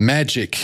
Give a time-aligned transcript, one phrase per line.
[0.00, 0.56] Magic,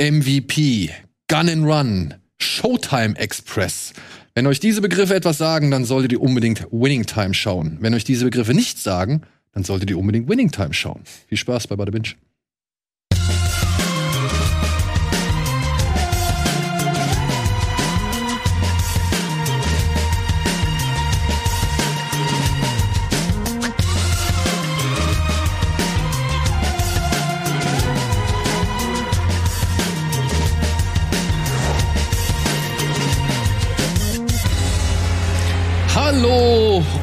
[0.00, 0.88] MVP,
[1.28, 3.92] Gun and Run, Showtime Express.
[4.34, 7.76] Wenn euch diese Begriffe etwas sagen, dann solltet ihr unbedingt Winning Time schauen.
[7.80, 9.20] Wenn euch diese Begriffe nichts sagen,
[9.52, 11.02] dann solltet ihr unbedingt Winning Time schauen.
[11.28, 12.14] Viel Spaß bei Bada Binge.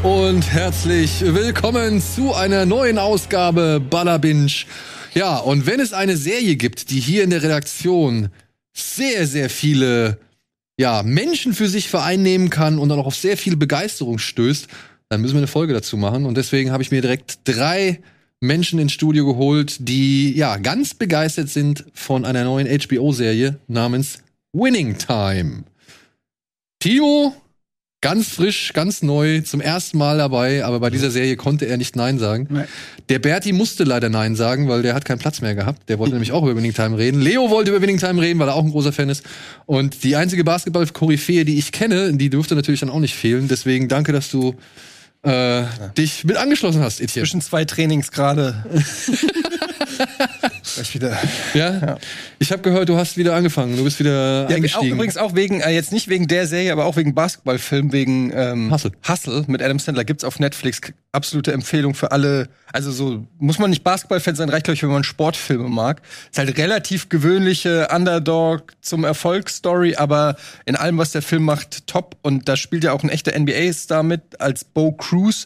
[0.07, 4.49] Und herzlich willkommen zu einer neuen Ausgabe Ballerbinge.
[5.13, 8.29] Ja, und wenn es eine Serie gibt, die hier in der Redaktion
[8.73, 10.17] sehr, sehr viele
[10.79, 14.69] ja, Menschen für sich vereinnehmen kann und dann auch auf sehr viel Begeisterung stößt,
[15.09, 16.25] dann müssen wir eine Folge dazu machen.
[16.25, 17.99] Und deswegen habe ich mir direkt drei
[18.39, 24.19] Menschen ins Studio geholt, die ja ganz begeistert sind von einer neuen HBO-Serie namens
[24.53, 25.65] Winning Time.
[26.79, 27.35] Timo,
[28.01, 31.95] ganz frisch, ganz neu, zum ersten Mal dabei, aber bei dieser Serie konnte er nicht
[31.95, 32.47] Nein sagen.
[32.49, 32.63] Nee.
[33.09, 35.89] Der Berti musste leider Nein sagen, weil der hat keinen Platz mehr gehabt.
[35.89, 37.21] Der wollte nämlich auch über Winning Time reden.
[37.21, 39.23] Leo wollte über Winning Time reden, weil er auch ein großer Fan ist.
[39.65, 43.47] Und die einzige Basketball-Koryphäe, die ich kenne, die dürfte natürlich dann auch nicht fehlen.
[43.47, 44.55] Deswegen danke, dass du
[45.23, 45.63] äh,
[45.97, 47.25] dich mit angeschlossen hast, Etienne.
[47.25, 48.63] Zwischen zwei Trainings gerade.
[50.77, 51.17] Gleich wieder.
[51.53, 51.77] Ja?
[51.79, 51.97] Ja.
[52.39, 53.75] Ich habe gehört, du hast wieder angefangen.
[53.77, 54.91] Du bist wieder Ja, auch, eingestiegen.
[54.93, 58.71] übrigens auch wegen, äh, jetzt nicht wegen der Serie, aber auch wegen Basketballfilm, wegen ähm,
[58.71, 58.91] Hustle.
[59.07, 60.81] Hustle mit Adam Sandler gibt's auf Netflix.
[61.11, 62.49] Absolute Empfehlung für alle.
[62.71, 66.01] Also so muss man nicht Basketballfan sein, reicht glaube ich, wenn man Sportfilme mag.
[66.31, 70.35] Ist halt relativ gewöhnliche Underdog zum Erfolgsstory, aber
[70.65, 72.17] in allem, was der Film macht, top.
[72.21, 75.45] Und da spielt ja auch ein echter NBA-Star mit als Bo Cruz.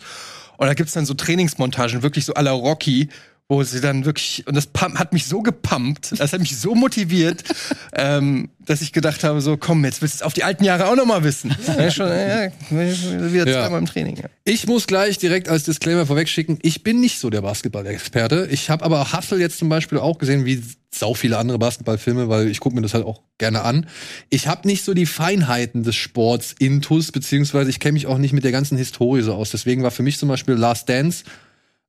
[0.57, 3.09] Und da gibt's dann so Trainingsmontagen, wirklich so à la Rocky,
[3.51, 7.43] wo sie dann wirklich, und das hat mich so gepumpt, das hat mich so motiviert,
[7.93, 10.87] ähm, dass ich gedacht habe, so komm, jetzt willst du es auf die alten Jahre
[10.87, 11.53] auch noch mal wissen.
[11.77, 13.61] Ja, schon, ja, wieder Ja.
[13.63, 14.15] zweimal im Training.
[14.15, 14.29] Ja.
[14.45, 18.47] Ich muss gleich direkt als Disclaimer vorwegschicken, ich bin nicht so der Basketball-Experte.
[18.49, 20.63] Ich habe aber Hustle jetzt zum Beispiel auch gesehen, wie
[20.95, 23.85] sau viele andere Basketballfilme, weil ich gucke mir das halt auch gerne an.
[24.29, 28.31] Ich habe nicht so die Feinheiten des Sports intus, beziehungsweise ich kenne mich auch nicht
[28.31, 29.51] mit der ganzen Historie so aus.
[29.51, 31.25] Deswegen war für mich zum Beispiel Last Dance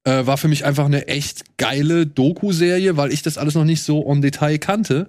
[0.04, 3.82] äh, war für mich einfach eine echt geile Doku-Serie, weil ich das alles noch nicht
[3.82, 5.08] so en Detail kannte.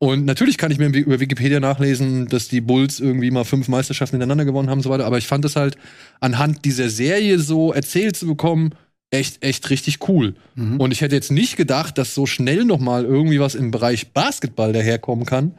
[0.00, 4.14] Und natürlich kann ich mir über Wikipedia nachlesen, dass die Bulls irgendwie mal fünf Meisterschaften
[4.14, 5.06] hintereinander gewonnen haben und so weiter.
[5.06, 5.76] Aber ich fand es halt
[6.20, 8.70] anhand dieser Serie so erzählt zu bekommen,
[9.10, 10.34] echt, echt richtig cool.
[10.78, 14.12] Und ich hätte jetzt nicht gedacht, dass so schnell noch mal irgendwie was im Bereich
[14.12, 15.54] Basketball daherkommen kann,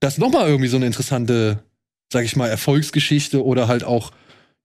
[0.00, 1.62] dass noch mal irgendwie so eine interessante,
[2.10, 4.12] sag ich mal, Erfolgsgeschichte oder halt auch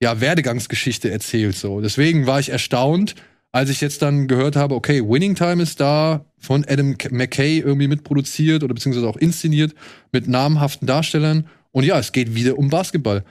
[0.02, 1.58] ja Werdegangsgeschichte erzählt.
[1.58, 3.16] So, deswegen war ich erstaunt,
[3.52, 7.88] als ich jetzt dann gehört habe, okay, Winning Time ist da von Adam McKay irgendwie
[7.88, 9.74] mitproduziert oder beziehungsweise auch inszeniert
[10.12, 11.48] mit namhaften Darstellern.
[11.72, 13.24] Und ja, es geht wieder um Basketball.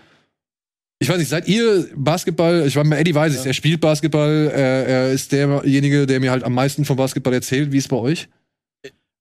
[0.99, 2.67] Ich weiß nicht, seid ihr Basketball?
[2.67, 6.43] Ich weiß, Eddie weiß es, er spielt Basketball, er, er ist derjenige, der mir halt
[6.43, 7.71] am meisten von Basketball erzählt.
[7.71, 8.29] Wie ist es bei euch?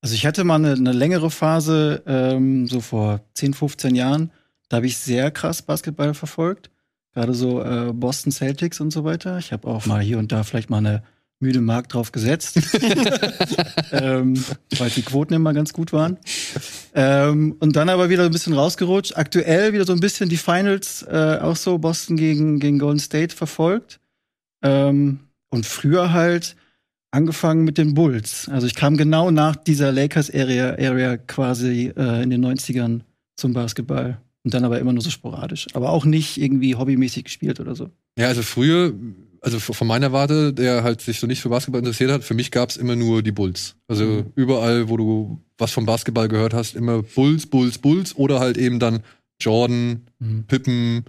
[0.02, 4.32] Also ich hatte mal eine, eine längere Phase, ähm, so vor 10, 15 Jahren,
[4.70, 6.72] da habe ich sehr krass Basketball verfolgt.
[7.18, 9.40] Gerade so äh, Boston Celtics und so weiter.
[9.40, 11.02] Ich habe auch mal hier und da vielleicht mal eine
[11.40, 12.58] müde Mark drauf gesetzt.
[13.92, 14.36] ähm,
[14.78, 16.20] weil die Quoten immer ganz gut waren.
[16.94, 19.18] Ähm, und dann aber wieder ein bisschen rausgerutscht.
[19.18, 23.36] Aktuell wieder so ein bisschen die Finals, äh, auch so Boston gegen, gegen Golden State
[23.36, 24.00] verfolgt.
[24.62, 26.56] Ähm, und früher halt
[27.10, 28.48] angefangen mit den Bulls.
[28.48, 33.00] Also ich kam genau nach dieser Lakers-Area Area quasi äh, in den 90ern
[33.36, 34.20] zum Basketball.
[34.48, 35.68] Und dann aber immer nur so sporadisch.
[35.74, 37.90] Aber auch nicht irgendwie hobbymäßig gespielt oder so.
[38.18, 38.94] Ja, also früher,
[39.42, 42.50] also von meiner Warte, der halt sich so nicht für Basketball interessiert hat, für mich
[42.50, 43.76] gab's immer nur die Bulls.
[43.90, 44.26] Also Mhm.
[44.36, 48.80] überall, wo du was vom Basketball gehört hast, immer Bulls, Bulls, Bulls oder halt eben
[48.80, 49.02] dann
[49.42, 50.46] Jordan, Mhm.
[50.48, 51.04] Pippen,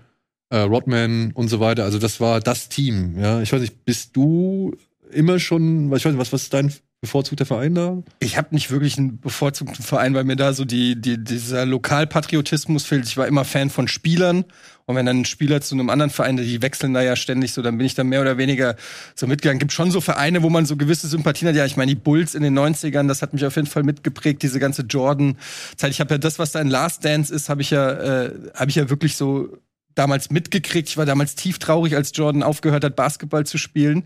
[0.51, 1.85] äh, Rodman und so weiter.
[1.85, 3.17] Also das war das Team.
[3.21, 4.75] Ja, ich weiß nicht, bist du
[5.13, 8.03] immer schon, ich weiß nicht, was, was ist dein bevorzugter Verein da?
[8.19, 12.85] Ich habe nicht wirklich einen bevorzugten Verein, weil mir da so die, die, dieser Lokalpatriotismus
[12.85, 13.07] fehlt.
[13.07, 14.45] Ich war immer Fan von Spielern.
[14.87, 17.61] Und wenn dann ein Spieler zu einem anderen Verein, die wechseln da ja ständig so,
[17.63, 18.75] dann bin ich da mehr oder weniger
[19.15, 19.59] so mitgegangen.
[19.59, 21.57] Gibt schon so Vereine, wo man so gewisse Sympathien hat.
[21.57, 24.43] Ja, ich meine, die Bulls in den 90ern, das hat mich auf jeden Fall mitgeprägt,
[24.43, 25.91] diese ganze Jordan-Zeit.
[25.91, 28.71] Ich habe ja das, was da in Last Dance ist, habe ich ja, äh, habe
[28.71, 29.59] ich ja wirklich so
[29.95, 30.89] damals mitgekriegt.
[30.89, 34.05] Ich war damals tief traurig, als Jordan aufgehört hat, Basketball zu spielen.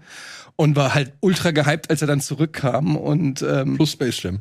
[0.63, 2.97] Und war halt ultra gehypt, als er dann zurückkam.
[2.97, 4.41] Und ähm, Plus Space Jam.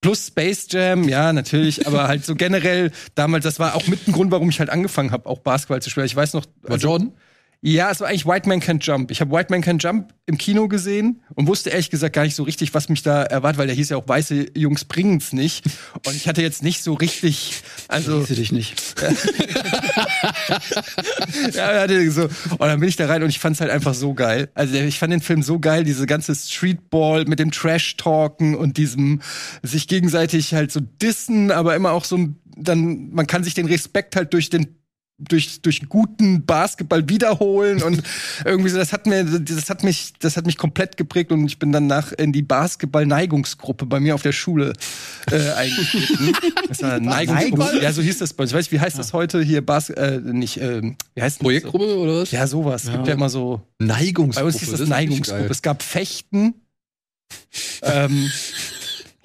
[0.00, 4.12] Plus Space Jam, ja, natürlich, aber halt so generell damals, das war auch mit ein
[4.12, 6.06] Grund, warum ich halt angefangen habe, auch Basketball zu spielen.
[6.06, 7.12] Ich weiß noch, War also- Jordan?
[7.66, 9.10] Ja, es war eigentlich White Man Can't Jump.
[9.10, 12.34] Ich habe White Man Can't Jump im Kino gesehen und wusste ehrlich gesagt gar nicht
[12.34, 15.64] so richtig, was mich da erwartet, weil der hieß ja auch Weiße Jungs bringen's nicht.
[16.06, 18.74] Und ich hatte jetzt nicht so richtig, also du dich nicht.
[21.54, 22.24] ja, hatte so.
[22.24, 24.50] Und dann bin ich da rein und ich fand's halt einfach so geil.
[24.52, 29.22] Also ich fand den Film so geil, diese ganze Streetball mit dem Trash-Talken und diesem
[29.62, 33.68] sich gegenseitig halt so dissen, aber immer auch so ein, dann, man kann sich den
[33.68, 34.83] Respekt halt durch den
[35.18, 38.02] durch, durch guten Basketball wiederholen und
[38.44, 41.58] irgendwie so, das hat mir, das hat mich, das hat mich komplett geprägt und ich
[41.58, 44.72] bin dann nach in die Basketball-Neigungsgruppe bei mir auf der Schule
[45.30, 46.32] äh, eingetreten.
[46.68, 47.80] Das war Neigungsgruppe.
[47.80, 48.50] Ja, so hieß das bei uns.
[48.50, 49.64] Ich weiß, wie heißt das heute hier?
[49.64, 51.44] Bas äh, nicht, ähm, wie heißt das?
[51.44, 52.30] Projektgruppe oder was?
[52.32, 52.84] Ja, sowas.
[52.84, 53.62] Es gibt ja immer so.
[53.78, 54.40] Neigungsgruppe.
[54.40, 55.46] Bei uns hieß das, ist Neigungsgruppe.
[55.48, 56.54] Es gab Fechten.
[57.82, 58.30] ähm,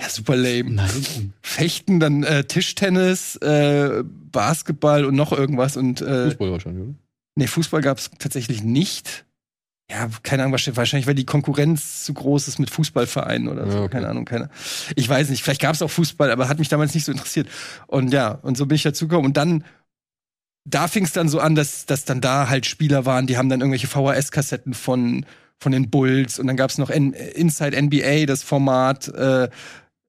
[0.02, 0.70] ja, super lame.
[0.72, 1.34] Nein.
[1.42, 5.78] Fechten, dann äh, Tischtennis, äh, Basketball und noch irgendwas.
[5.78, 6.94] Und äh, Fußball wahrscheinlich, oder?
[7.36, 9.26] nee, Fußball gab es tatsächlich nicht.
[9.92, 13.78] Ja, keine Ahnung, wahrscheinlich- wahrscheinlich, weil die Konkurrenz zu groß ist mit Fußballvereinen oder so.
[13.78, 13.94] Ja, okay.
[13.94, 14.50] Keine Ahnung, keine.
[14.96, 17.48] Ich weiß nicht, vielleicht gab es auch Fußball, aber hat mich damals nicht so interessiert.
[17.88, 19.26] Und ja, und so bin ich dazugekommen.
[19.26, 19.64] Und dann,
[20.64, 23.50] da fing es dann so an, dass, dass dann da halt Spieler waren, die haben
[23.50, 25.26] dann irgendwelche VHS-Kassetten von,
[25.58, 29.08] von den Bulls und dann gab es noch N Inside NBA, das Format.
[29.08, 29.50] Äh,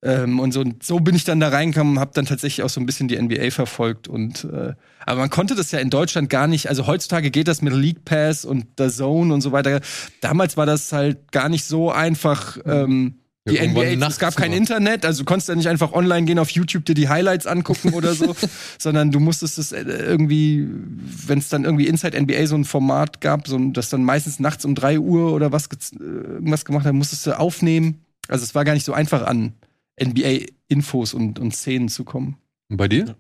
[0.02, 2.80] ähm, und so, und so bin ich dann da reingekommen, habe dann tatsächlich auch so
[2.80, 4.72] ein bisschen die NBA verfolgt und äh,
[5.04, 6.68] aber man konnte das ja in Deutschland gar nicht.
[6.68, 9.80] Also heutzutage geht das mit League Pass und The Zone und so weiter.
[10.20, 12.58] Damals war das halt gar nicht so einfach.
[12.64, 13.16] Ähm,
[13.46, 14.52] Ja, die irgendwann NBA, es gab kein.
[14.52, 17.94] Internet, also du konntest ja nicht einfach online gehen auf YouTube dir die Highlights angucken
[17.94, 18.36] oder so,
[18.78, 20.68] sondern du musstest es äh, irgendwie,
[21.26, 24.64] wenn es dann irgendwie Inside NBA so ein Format gab, so das dann meistens nachts
[24.66, 28.04] um 3 Uhr oder was äh, irgendwas gemacht hat, musstest du aufnehmen.
[28.28, 29.54] Also es war gar nicht so einfach an
[30.02, 32.36] NBA-Infos und, und Szenen zu kommen.
[32.68, 33.16] Und bei dir?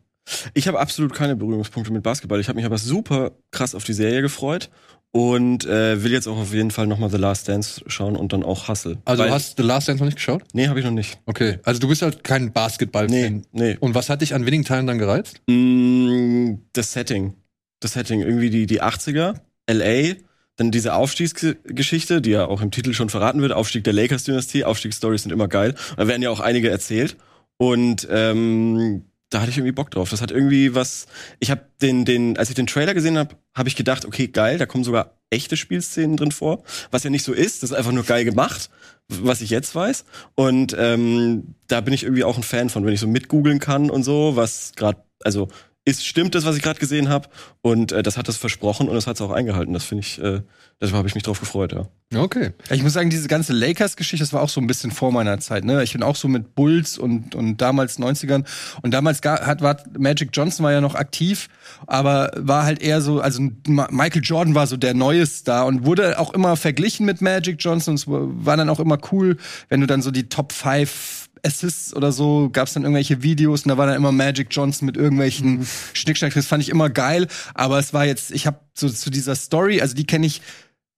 [0.54, 2.40] Ich habe absolut keine Berührungspunkte mit Basketball.
[2.40, 4.70] Ich habe mich aber super krass auf die Serie gefreut
[5.12, 8.32] und äh, will jetzt auch auf jeden Fall noch mal The Last Dance schauen und
[8.32, 8.98] dann auch Hustle.
[9.04, 10.44] Also Weil- du hast The Last Dance noch nicht geschaut?
[10.52, 11.18] Nee, habe ich noch nicht.
[11.26, 11.58] Okay.
[11.64, 13.42] Also du bist halt kein Basketball-Fan.
[13.52, 13.76] Nee, nee.
[13.80, 15.42] Und was hat dich an Winning Time dann gereizt?
[15.48, 17.34] Mm, das Setting.
[17.80, 19.34] Das Setting, irgendwie die, die 80er,
[19.68, 20.14] LA,
[20.60, 25.22] dann diese Aufstiegsgeschichte, die ja auch im Titel schon verraten wird, Aufstieg der Lakers-Dynastie, Aufstiegsstories
[25.22, 25.74] sind immer geil.
[25.96, 27.16] Da werden ja auch einige erzählt.
[27.56, 30.10] Und ähm, da hatte ich irgendwie Bock drauf.
[30.10, 31.06] Das hat irgendwie was.
[31.38, 34.58] Ich habe den, den, als ich den Trailer gesehen habe, habe ich gedacht, okay, geil,
[34.58, 36.62] da kommen sogar echte Spielszenen drin vor.
[36.90, 38.68] Was ja nicht so ist, das ist einfach nur geil gemacht,
[39.08, 40.04] was ich jetzt weiß.
[40.34, 43.88] Und ähm, da bin ich irgendwie auch ein Fan von, wenn ich so mitgoogeln kann
[43.88, 45.48] und so, was gerade, also
[45.90, 47.28] ist, stimmt das, was ich gerade gesehen habe.
[47.62, 49.72] Und äh, das hat es versprochen und das hat es auch eingehalten.
[49.72, 50.42] Das finde ich, äh,
[50.80, 51.86] deshalb habe ich mich drauf gefreut, ja.
[52.12, 52.50] Okay.
[52.70, 55.64] Ich muss sagen, diese ganze Lakers-Geschichte, das war auch so ein bisschen vor meiner Zeit.
[55.64, 55.82] Ne?
[55.84, 58.44] Ich bin auch so mit Bulls und, und damals 90ern.
[58.82, 61.48] Und damals gar, hat, war Magic Johnson war ja noch aktiv,
[61.86, 66.18] aber war halt eher so, also Michael Jordan war so der neue Star und wurde
[66.18, 67.92] auch immer verglichen mit Magic Johnson.
[67.92, 69.36] Und es war dann auch immer cool,
[69.68, 73.62] wenn du dann so die Top 5 Assists oder so, gab es dann irgendwelche Videos
[73.62, 76.34] und da war dann immer Magic Johnson mit irgendwelchen Schnickschnack.
[76.34, 79.80] Das fand ich immer geil, aber es war jetzt, ich habe so zu dieser Story,
[79.80, 80.42] also die kenne ich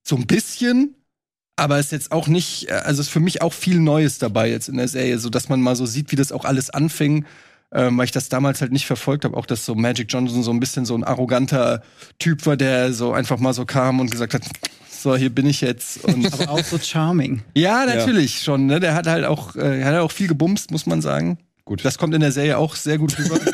[0.03, 0.95] so ein bisschen,
[1.57, 4.69] aber ist jetzt auch nicht, äh, also ist für mich auch viel Neues dabei jetzt
[4.69, 7.25] in der Serie, so dass man mal so sieht, wie das auch alles anfing,
[7.75, 10.51] ähm, weil ich das damals halt nicht verfolgt habe, auch dass so Magic Johnson so
[10.51, 11.83] ein bisschen so ein arroganter
[12.19, 14.43] Typ war, der so einfach mal so kam und gesagt hat,
[14.91, 17.43] so hier bin ich jetzt und Aber auch so charming.
[17.55, 18.81] ja, natürlich schon, ne?
[18.81, 21.39] Der hat halt auch, äh, er hat auch viel gebumst, muss man sagen.
[21.65, 21.85] Gut.
[21.85, 23.39] Das kommt in der Serie auch sehr gut rüber.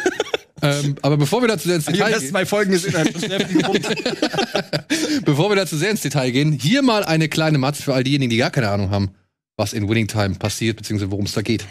[0.60, 3.46] Ähm, aber bevor wir dazu sehr ins Detail gehen, zwei Folgen gesehen, hat schon sehr
[3.46, 3.94] viel gebumst.
[5.24, 8.30] bevor wir dazu sehr ins Detail gehen, hier mal eine kleine Matz für all diejenigen,
[8.30, 9.10] die gar keine Ahnung haben,
[9.56, 11.64] was in Winning Time passiert, beziehungsweise worum es da geht.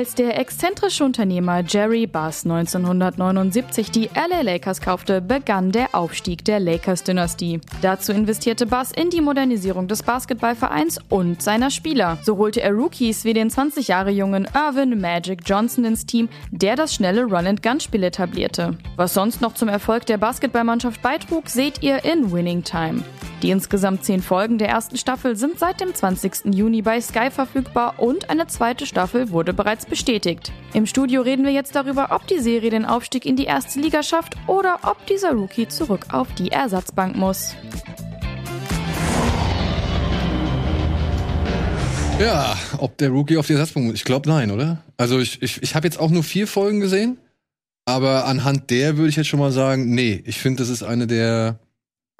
[0.00, 6.58] Als der exzentrische Unternehmer Jerry Buss 1979 die LA Lakers kaufte, begann der Aufstieg der
[6.58, 7.60] Lakers-Dynastie.
[7.82, 12.16] Dazu investierte Buss in die Modernisierung des Basketballvereins und seiner Spieler.
[12.22, 16.76] So holte er Rookies wie den 20 Jahre jungen Irvin Magic Johnson ins Team, der
[16.76, 18.78] das schnelle Run-and-Gun-Spiel etablierte.
[18.96, 23.02] Was sonst noch zum Erfolg der Basketballmannschaft beitrug, seht ihr in Winning Time.
[23.42, 26.54] Die insgesamt zehn Folgen der ersten Staffel sind seit dem 20.
[26.54, 30.52] Juni bei Sky verfügbar und eine zweite Staffel wurde bereits bestätigt.
[30.72, 34.02] Im Studio reden wir jetzt darüber, ob die Serie den Aufstieg in die erste Liga
[34.02, 37.54] schafft oder ob dieser Rookie zurück auf die Ersatzbank muss.
[42.18, 43.96] Ja, ob der Rookie auf die Ersatzbank muss.
[43.96, 44.82] Ich glaube nein, oder?
[44.96, 47.18] Also ich, ich, ich habe jetzt auch nur vier Folgen gesehen,
[47.84, 51.06] aber anhand der würde ich jetzt schon mal sagen, nee, ich finde, das ist eine
[51.06, 51.58] der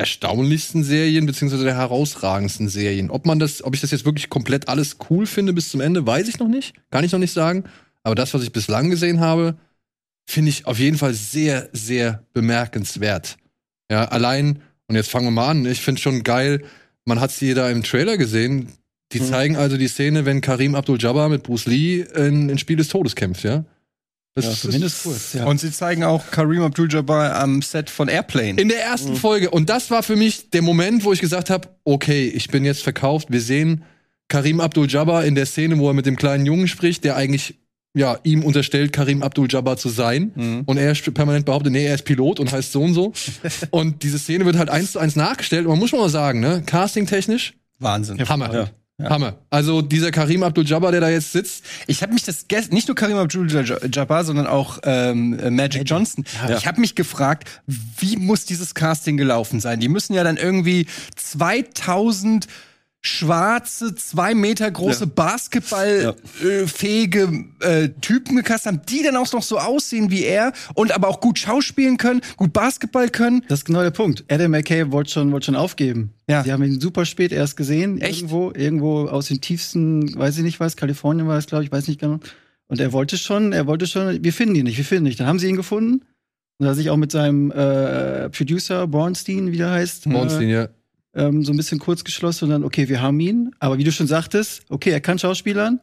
[0.01, 3.11] erstaunlichsten Serien, beziehungsweise der herausragendsten Serien.
[3.11, 6.07] Ob man das, ob ich das jetzt wirklich komplett alles cool finde bis zum Ende,
[6.07, 6.75] weiß ich noch nicht.
[6.91, 7.65] Kann ich noch nicht sagen.
[8.03, 9.57] Aber das, was ich bislang gesehen habe,
[10.29, 13.37] finde ich auf jeden Fall sehr, sehr bemerkenswert.
[13.91, 16.63] Ja, allein, und jetzt fangen wir mal an, ich finde schon geil,
[17.05, 18.69] man hat sie da im Trailer gesehen,
[19.13, 19.25] die Mhm.
[19.25, 23.15] zeigen also die Szene, wenn Karim Abdul-Jabbar mit Bruce Lee in, in Spiel des Todes
[23.17, 23.65] kämpft, ja?
[24.35, 25.45] Das Ja, ist- zumindest kurz, ja.
[25.45, 28.61] Und sie zeigen auch Kareem Abdul-Jabbar am Set von Airplane.
[28.61, 29.51] In der ersten Folge.
[29.51, 32.83] Und das war für mich der Moment, wo ich gesagt habe, okay, ich bin jetzt
[32.83, 33.29] verkauft.
[33.31, 33.83] Wir sehen
[34.29, 37.57] Karim Abdul-Jabbar in der Szene, wo er mit dem kleinen Jungen spricht, der eigentlich
[37.93, 40.31] ja, ihm unterstellt, Karim Abdul-Jabbar zu sein.
[40.37, 40.63] Mhm.
[40.65, 43.13] Und er permanent behauptet, nee, er ist Pilot und heißt so und so.
[43.71, 45.67] und diese Szene wird halt eins zu eins nachgestellt.
[45.67, 48.29] Und man muss schon mal sagen, ne, castingtechnisch, Wahnsinn.
[48.29, 48.55] Hammer.
[48.55, 48.71] Ja.
[49.09, 49.35] Hammer.
[49.51, 53.17] Also dieser Karim Abdul-Jabbar, der da jetzt sitzt, Ich habe mich das nicht nur Karim
[53.17, 56.25] Abdul-Jabbar, sondern auch ähm, äh, Magic Johnson.
[56.57, 59.81] Ich habe mich gefragt, wie muss dieses Casting gelaufen sein?
[59.81, 62.47] Die müssen ja dann irgendwie 2000
[63.03, 70.11] schwarze, zwei Meter große Basketballfähige äh, Typen gecastet haben, die dann auch noch so aussehen
[70.11, 73.43] wie er und aber auch gut schauspielen können, gut Basketball können.
[73.49, 74.25] Das ist genau der Punkt.
[74.29, 76.13] Adam McKay wollte schon, wollte schon aufgeben.
[76.29, 76.45] Ja.
[76.45, 78.03] Sie haben ihn super spät erst gesehen.
[78.03, 78.19] Echt?
[78.19, 81.89] Irgendwo, irgendwo aus den tiefsten, weiß ich nicht was, Kalifornien war es, glaube ich, weiß
[81.89, 82.21] nicht genau.
[82.69, 85.21] Und er wollte schon, er wollte schon, wir finden ihn nicht, wir finden ihn nicht.
[85.21, 86.05] Dann haben sie ihn gefunden.
[86.59, 90.53] Und er hat sich auch mit seinem äh, Producer, Bornstein, wie der heißt, Monstein, äh,
[90.53, 90.69] ja.
[91.21, 93.55] Ähm, so ein bisschen kurz geschlossen und dann, okay, wir haben ihn.
[93.59, 95.81] Aber wie du schon sagtest, okay, er kann Schauspielern,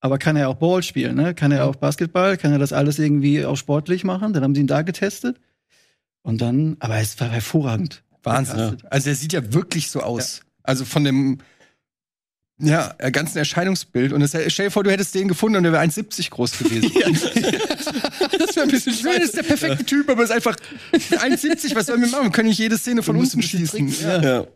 [0.00, 1.34] aber kann er auch Ball spielen, ne?
[1.34, 4.32] Kann er auch Basketball, kann er das alles irgendwie auch sportlich machen?
[4.32, 5.40] Dann haben sie ihn da getestet.
[6.22, 8.02] Und dann, aber es war hervorragend.
[8.22, 8.56] Wahnsinn.
[8.56, 8.92] Gecastet.
[8.92, 10.42] Also er sieht ja wirklich so aus.
[10.62, 11.38] Also von dem
[12.58, 14.12] ja, äh, ganzen Erscheinungsbild.
[14.12, 16.90] Und es, stell dir vor, du hättest den gefunden und er wäre 1,70 groß gewesen.
[18.38, 20.56] Das wäre ein bisschen meine, das ist der perfekte Typ, aber ist einfach
[20.92, 21.74] 1,70.
[21.74, 22.24] Was sollen wir machen?
[22.24, 23.94] Wir können nicht jede Szene von unten ein schießen.
[24.02, 24.22] Ja.
[24.22, 24.46] Ja.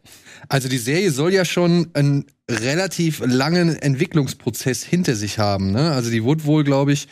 [0.48, 5.72] Also die Serie soll ja schon einen relativ langen Entwicklungsprozess hinter sich haben.
[5.72, 5.92] Ne?
[5.92, 7.08] Also die wurde wohl, glaube ich,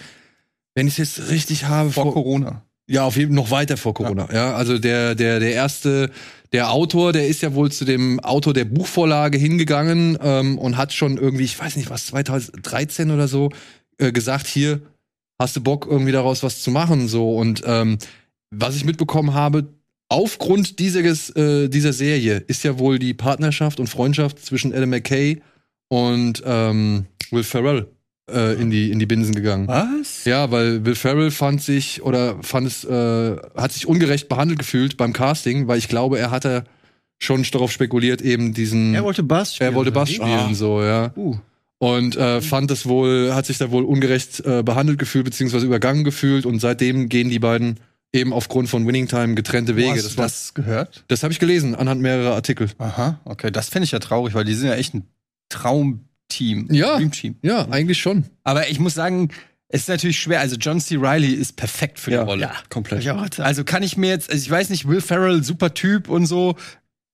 [0.75, 2.63] wenn ich es jetzt richtig habe, Vor Corona.
[2.89, 4.29] Ja auf jeden noch weiter vor Corona.
[4.33, 6.11] Ja, also der der der erste
[6.53, 10.95] der Autor, der ist ja wohl zu dem Autor der Buchvorlage hingegangen ähm, und hat
[10.95, 13.51] schon irgendwie, ich weiß nicht was, 2013 oder so
[13.99, 14.81] äh, gesagt, hier
[15.39, 17.99] hast du Bock irgendwie daraus was zu machen so und ähm,
[18.51, 19.69] was ich mitbekommen habe,
[20.09, 25.43] aufgrund dieses, äh, dieser Serie ist ja wohl die Partnerschaft und Freundschaft zwischen Adam McKay
[25.89, 27.89] und ähm, Will Ferrell
[28.31, 29.69] äh, in die in die Binsen gegangen.
[29.69, 30.25] Was?
[30.25, 34.97] Ja, weil Will Ferrell fand sich oder fand es äh, hat sich ungerecht behandelt gefühlt
[34.97, 36.65] beim Casting, weil ich glaube, er hatte
[37.19, 39.71] schon darauf spekuliert, eben diesen Er wollte Bass spielen.
[39.71, 41.13] er wollte Bass spielen so, ja.
[41.17, 41.37] Uh.
[41.81, 46.03] Und äh, fand es wohl, hat sich da wohl ungerecht äh, behandelt gefühlt, beziehungsweise übergangen
[46.03, 46.45] gefühlt.
[46.45, 47.79] Und seitdem gehen die beiden
[48.13, 49.91] eben aufgrund von Winning Time getrennte Wo Wege.
[49.93, 51.05] hast Das, du war, das gehört?
[51.09, 52.69] das habe ich gelesen anhand mehrerer Artikel.
[52.79, 53.51] Aha, okay.
[53.53, 55.07] Das finde ich ja traurig, weil die sind ja echt ein
[56.29, 56.69] Traumteam.
[56.71, 56.97] Ja.
[56.97, 57.37] Dreamteam.
[57.43, 58.25] Ja, eigentlich schon.
[58.45, 59.31] Aber ich muss sagen,
[59.69, 60.41] es ist natürlich schwer.
[60.41, 60.97] Also John C.
[60.97, 62.23] Riley ist perfekt für Ja.
[62.23, 62.43] die Rolle.
[62.43, 62.53] Ja.
[62.71, 63.07] Komplett.
[63.41, 66.57] Also kann ich mir jetzt, also ich weiß nicht, Will Ferrell, super Typ und so,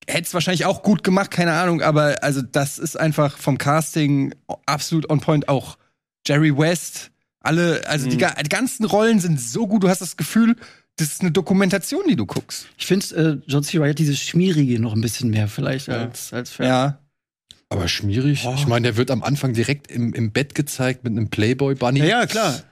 [0.07, 4.35] hätte es wahrscheinlich auch gut gemacht, keine Ahnung, aber also das ist einfach vom Casting
[4.67, 5.49] absolut on point.
[5.49, 5.79] Auch
[6.27, 10.17] Jerry West, alle, also die, ga- die ganzen Rollen sind so gut, du hast das
[10.17, 10.57] Gefühl,
[10.97, 12.67] das ist eine Dokumentation, die du guckst.
[12.79, 13.79] Ich finde, äh, John C.
[13.79, 15.95] Reilly hat dieses Schmierige noch ein bisschen mehr vielleicht Ja.
[16.03, 16.71] als, als Ferrell.
[16.73, 16.99] Ja.
[17.69, 18.47] Aber schmierig.
[18.57, 22.01] Ich meine, der wird am Anfang direkt im, im Bett gezeigt mit einem Playboy-Bunny.
[22.01, 22.63] Ja, ja, klar.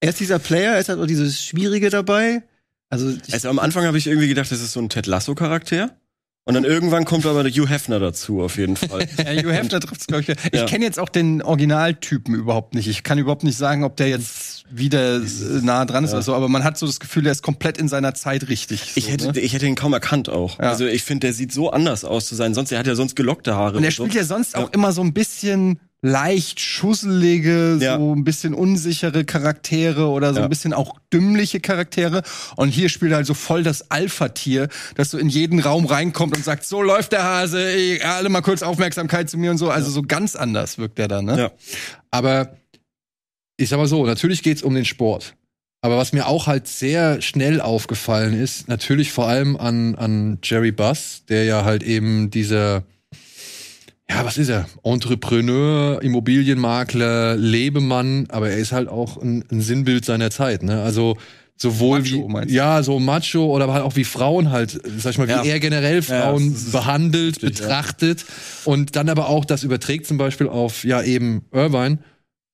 [0.00, 2.42] Er ist dieser Player, er ist halt auch dieses Schwierige dabei.
[2.90, 5.96] Also, Also am Anfang habe ich irgendwie gedacht, das ist so ein Ted Lasso-Charakter.
[6.44, 9.06] Und dann irgendwann kommt aber der Hugh Hefner dazu, auf jeden Fall.
[9.18, 10.28] Ja, Hugh Hefner trifft es, glaube ich.
[10.30, 10.64] Ich Ja.
[10.64, 12.88] kenne jetzt auch den Originaltypen überhaupt nicht.
[12.88, 15.20] Ich kann überhaupt nicht sagen, ob der jetzt wieder äh,
[15.62, 16.16] nah dran ist Ja.
[16.16, 18.92] oder so, aber man hat so das Gefühl, der ist komplett in seiner Zeit richtig.
[18.96, 19.40] Ich so, hätte, ne?
[19.40, 20.58] ich hätte ihn kaum erkannt auch.
[20.58, 20.66] Ja.
[20.70, 22.54] Also ich finde, der sieht so anders aus zu sein.
[22.54, 23.76] Sonst, er hat ja sonst gelockte Haare.
[23.76, 24.04] Und er so.
[24.04, 24.60] spielt ja sonst Ja.
[24.64, 30.48] auch immer so ein bisschen leicht schusselige, so ein bisschen unsichere Charaktere oder so ein
[30.48, 32.22] bisschen auch dümmliche Charaktere.
[32.54, 36.36] Und hier spielt er halt so voll das Alpha-Tier, das so in jeden Raum reinkommt
[36.36, 39.70] und sagt, so läuft der Hase, ey, alle mal kurz Aufmerksamkeit zu mir und so.
[39.70, 41.38] Also so ganz anders wirkt er dann, ne?
[41.38, 41.50] Ja.
[42.12, 42.52] Aber
[43.58, 45.34] ich sag mal so, natürlich geht's um den Sport.
[45.80, 50.72] Aber was mir auch halt sehr schnell aufgefallen ist, natürlich vor allem an, an Jerry
[50.72, 52.84] Buss, der ja halt eben dieser,
[54.10, 54.66] ja, was ist er?
[54.82, 60.82] Entrepreneur, Immobilienmakler, Lebemann, aber er ist halt auch ein, ein Sinnbild seiner Zeit, ne?
[60.82, 61.16] Also
[61.56, 65.28] sowohl Macho, wie ja so macho oder halt auch wie Frauen halt sag ich mal
[65.28, 65.42] Ja.
[65.42, 67.66] wie er generell Frauen ist behandelt richtig, ja.
[67.66, 68.24] betrachtet
[68.64, 71.98] und dann aber auch das überträgt zum Beispiel auf ja eben Irvine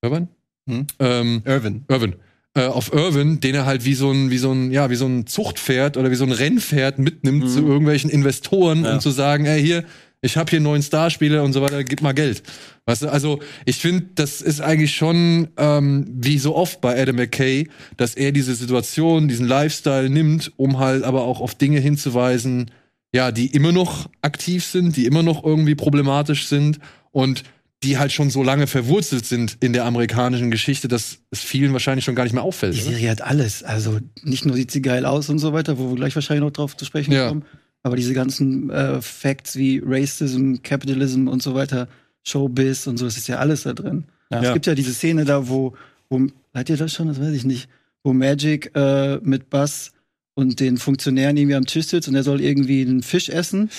[0.01, 0.27] Irvine
[0.67, 0.87] Hm?
[0.99, 1.83] ähm, Irvin.
[1.87, 2.15] Irvin
[2.55, 5.05] äh, auf Irvin, den er halt wie so ein wie so ein ja wie so
[5.05, 8.93] ein Zuchtpferd oder wie so ein Rennpferd mitnimmt zu irgendwelchen Investoren, Ja.
[8.93, 9.83] um zu sagen, ey hier
[10.21, 12.41] ich habe hier einen neuen Starspieler und so weiter, gib mal Geld.
[12.85, 17.17] Weißt du, also ich finde, das ist eigentlich schon ähm, wie so oft bei Adam
[17.17, 17.67] McKay,
[17.97, 22.71] dass er diese Situation, diesen Lifestyle nimmt, um halt aber auch auf Dinge hinzuweisen,
[23.13, 26.79] ja, die immer noch aktiv sind, die immer noch irgendwie problematisch sind
[27.11, 27.43] und
[27.85, 32.03] die halt schon so lange verwurzelt sind in der amerikanischen Geschichte, dass es vielen wahrscheinlich
[32.03, 32.75] schon gar nicht mehr auffällt.
[32.75, 32.91] Die oder?
[32.91, 33.63] Serie hat alles.
[33.63, 36.51] Also nicht nur sieht sie geil aus und so weiter, wo wir gleich wahrscheinlich noch
[36.51, 37.29] drauf zu sprechen Ja.
[37.29, 37.45] kommen,
[37.83, 41.87] aber diese ganzen äh, Facts wie Racism, Capitalism und so weiter,
[42.23, 44.05] Showbiz und so, das ist ja alles da drin.
[44.29, 44.53] Es Ja.
[44.53, 45.73] gibt ja diese Szene da, wo,
[46.09, 47.07] wo seid ihr das schon?
[47.07, 47.69] Das weiß ich nicht.
[48.03, 49.91] Wo Magic äh, mit Buzz
[50.33, 53.69] und den Funktionären irgendwie am Tisch sitzt und er soll irgendwie einen Fisch essen.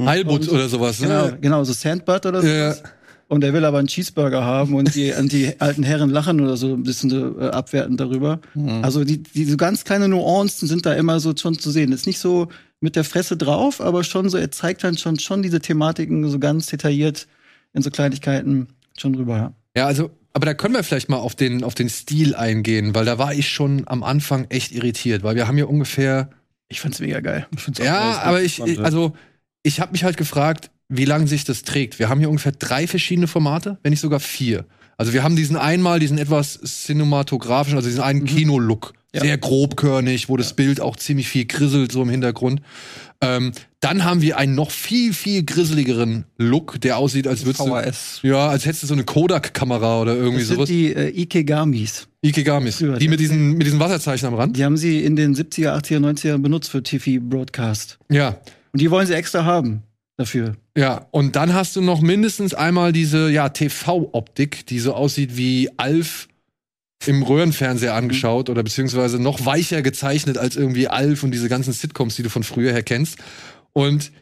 [0.00, 1.00] Heilbutt oder sowas.
[1.00, 1.38] Genau, Ne?
[1.40, 2.48] genau, so Sandbutt oder so.
[2.48, 2.74] Ja.
[3.32, 6.58] Und er will aber einen Cheeseburger haben und die, und die alten Herren lachen oder
[6.58, 8.42] so ein bisschen so, äh, abwertend darüber.
[8.82, 11.92] Also die, die so ganz kleine Nuancen sind da immer so schon zu sehen.
[11.92, 12.48] Ist nicht so
[12.80, 16.38] mit der Fresse drauf, aber schon so, er zeigt dann schon, schon diese Thematiken so
[16.38, 17.26] ganz detailliert
[17.72, 19.36] in so Kleinigkeiten schon rüber.
[19.36, 19.54] Ja.
[19.74, 23.06] Ja, also, aber da können wir vielleicht mal auf den, auf den Stil eingehen, weil
[23.06, 26.28] da war ich schon am Anfang echt irritiert, weil wir haben ja ungefähr.
[26.68, 27.46] Ich fand's mega geil.
[27.82, 28.82] Ja, aber ich, ja.
[28.82, 29.16] also,
[29.62, 31.98] ich habe mich halt gefragt, wie lange sich das trägt.
[31.98, 34.64] Wir haben hier ungefähr drei verschiedene Formate, wenn nicht sogar vier.
[34.96, 38.92] Also wir haben diesen einmal, diesen etwas cinematografischen, also diesen einen Kino-Look.
[39.14, 39.22] Ja.
[39.22, 42.62] Sehr grobkörnig, wo das Bild auch ziemlich viel grisselt, so im Hintergrund.
[43.20, 47.66] Ähm, dann haben wir einen noch viel, viel grisseligeren Look, der aussieht, als würdest du.
[47.66, 48.20] VHS.
[48.22, 50.68] Ja, als hättest du so eine Kodak-Kamera oder irgendwie Das sind sowas.
[50.68, 52.08] die äh, Ikegamis.
[52.22, 52.76] Ikegamis.
[52.76, 53.10] Früher, Die ja.
[53.10, 54.56] mit diesen, mit diesen Wasserzeichen am Rand.
[54.56, 57.98] Die haben sie in den 70er, 80er, 90er benutzt für TV-Broadcast.
[58.10, 58.38] Ja.
[58.72, 59.82] Und die wollen sie extra haben
[60.16, 60.56] dafür.
[60.76, 65.70] Ja, und dann hast du noch mindestens einmal diese ja, TV-Optik, die so aussieht wie
[65.76, 66.28] Alf
[67.06, 72.16] im Röhrenfernseher angeschaut oder beziehungsweise noch weicher gezeichnet als irgendwie Alf und diese ganzen Sitcoms,
[72.16, 73.18] die du von früher her kennst.
[73.72, 74.12] Und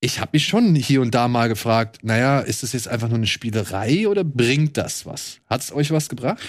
[0.00, 3.16] ich habe mich schon hier und da mal gefragt, naja, ist das jetzt einfach nur
[3.16, 5.38] eine Spielerei oder bringt das was?
[5.46, 6.42] Hat es euch was gebracht?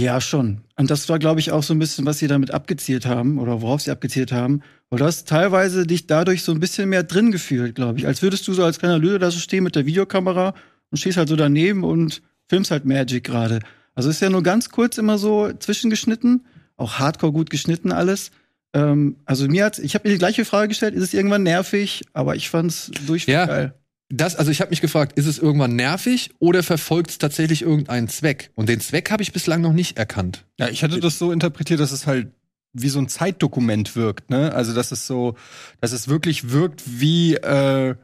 [0.00, 0.62] Ja, schon.
[0.76, 3.60] Und das war, glaube ich, auch so ein bisschen, was sie damit abgezielt haben oder
[3.62, 4.62] worauf sie abgezielt haben.
[4.88, 8.06] Weil du hast teilweise dich dadurch so ein bisschen mehr drin gefühlt, glaube ich.
[8.06, 10.54] Als würdest du so als kleiner Lüde da so stehen mit der Videokamera
[10.90, 13.60] und stehst halt so daneben und filmst halt Magic gerade.
[13.94, 16.44] Also ist ja nur ganz kurz immer so zwischengeschnitten,
[16.76, 18.30] auch hardcore gut geschnitten alles.
[18.72, 22.02] Ähm, also mir hat, ich habe mir die gleiche Frage gestellt, ist es irgendwann nervig,
[22.12, 23.46] aber ich fand's durchweg Ja.
[23.46, 23.74] geil.
[24.12, 28.08] Das, also ich habe mich gefragt, ist es irgendwann nervig oder verfolgt es tatsächlich irgendeinen
[28.08, 28.50] Zweck?
[28.56, 30.44] Und den Zweck habe ich bislang noch nicht erkannt.
[30.58, 32.28] Ja, ich hatte das so interpretiert, dass es halt
[32.72, 34.52] wie so ein Zeitdokument wirkt, ne?
[34.52, 35.36] Also, dass es so,
[35.80, 37.94] dass es wirklich wirkt wie, äh,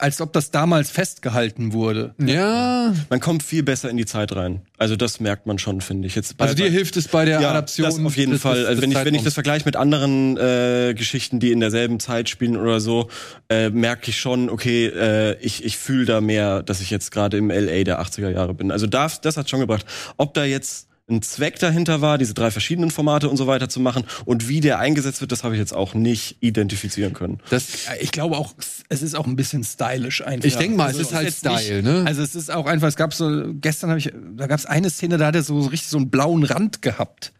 [0.00, 2.14] als ob das damals festgehalten wurde.
[2.24, 4.62] Ja, Man kommt viel besser in die Zeit rein.
[4.78, 6.14] Also das merkt man schon, finde ich.
[6.14, 7.84] Jetzt bei- also dir hilft es bei der ja, Adaption.
[7.84, 8.64] Das auf jeden des- Fall.
[8.64, 12.28] Also wenn ich, wenn ich das vergleiche mit anderen äh, Geschichten, die in derselben Zeit
[12.28, 13.08] spielen oder so,
[13.48, 17.36] äh, merke ich schon, okay, äh, ich, ich fühle da mehr, dass ich jetzt gerade
[17.36, 18.70] im LA der 80er Jahre bin.
[18.70, 19.84] Also das, das hat schon gebracht.
[20.16, 23.80] Ob da jetzt ein Zweck dahinter war, diese drei verschiedenen Formate und so weiter zu
[23.80, 27.40] machen und wie der eingesetzt wird, das habe ich jetzt auch nicht identifizieren können.
[27.50, 27.64] das,
[28.00, 28.54] Ich glaube auch,
[28.88, 30.46] es ist auch ein bisschen stylisch einfach.
[30.46, 32.04] Ich denk mal, es Also, ist halt jetzt nicht- Style, ne?
[32.06, 34.90] Also es ist auch einfach, es gab so, gestern habe ich, da gab es eine
[34.90, 37.32] Szene, da hat er so, so richtig so einen blauen Rand gehabt.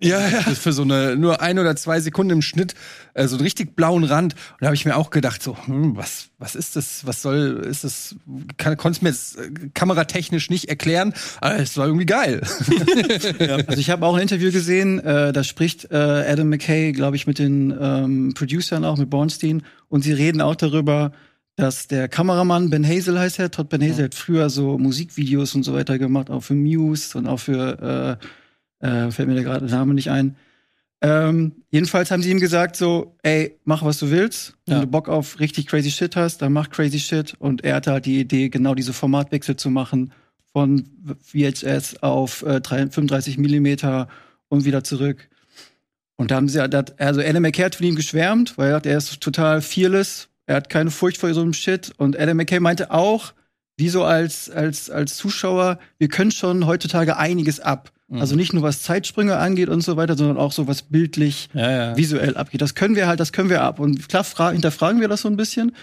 [0.00, 0.42] Ja, ja.
[0.42, 2.74] Das für so eine, nur ein oder zwei Sekunden im Schnitt,
[3.14, 4.34] äh, so einen richtig blauen Rand.
[4.34, 7.06] Und da habe ich mir auch gedacht, so, hm, was, was ist das?
[7.06, 8.16] Was soll, ist das,
[8.56, 12.42] kann, konnte es mir jetzt äh, kameratechnisch nicht erklären, aber es war irgendwie geil.
[13.68, 17.26] Also ich habe auch ein Interview gesehen, äh, da spricht äh, Adam McKay, glaube ich,
[17.26, 21.12] mit den ähm, Producern auch, mit Bornstein, und sie reden auch darüber,
[21.56, 25.62] dass der Kameramann, Ben Hazel heißt er, Todd Ben Hazel hat früher so Musikvideos und
[25.62, 28.26] so weiter gemacht, auch für Muse und auch für, äh,
[28.84, 30.36] äh, fällt mir da gerade der Name nicht ein.
[31.00, 34.54] Ähm, jedenfalls haben sie ihm gesagt so, ey, mach was du willst.
[34.66, 34.80] Wenn Ja.
[34.82, 37.34] du Bock auf richtig crazy Shit hast, dann mach crazy Shit.
[37.38, 40.12] Und er hatte halt die Idee, genau diese Formatwechsel zu machen
[40.52, 40.88] von
[41.22, 44.08] VHS auf äh, 3 35 Millimeter
[44.48, 45.28] und wieder zurück.
[46.16, 48.86] Und da haben sie, dat- also Adam McKay hat von ihm geschwärmt, weil er sagt,
[48.86, 51.92] er ist total fearless, er hat keine Furcht vor so einem Shit.
[51.98, 53.32] Und Adam McKay meinte auch,
[53.76, 57.90] wie so als, als, als Zuschauer, wir können schon heutzutage einiges ab.
[58.10, 61.70] Also nicht nur was Zeitsprünge angeht und so weiter, sondern auch so was bildlich, Ja,
[61.70, 61.96] ja.
[61.96, 62.60] visuell abgeht.
[62.60, 63.80] Das können wir halt, das können wir ab.
[63.80, 65.74] Und klar fra hinterfragen wir das so ein bisschen,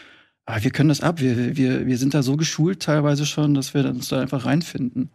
[0.45, 1.19] aber wir können das ab.
[1.19, 5.09] Wir, wir, wir sind da so geschult teilweise schon, dass wir uns da einfach reinfinden.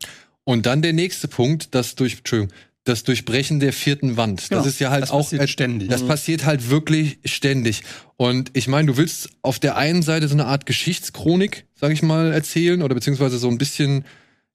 [0.44, 2.52] Und dann der nächste Punkt, das durch, Entschuldigung,
[2.84, 4.48] das Durchbrechen der vierten Wand.
[4.48, 4.60] Genau.
[4.62, 5.88] Das ist ja halt Das auch passiert ständig.
[5.88, 7.82] Das passiert halt wirklich ständig.
[8.16, 12.02] Und ich meine, du willst auf der einen Seite so eine Art Geschichtschronik, sag ich
[12.02, 14.04] mal, erzählen oder beziehungsweise so ein bisschen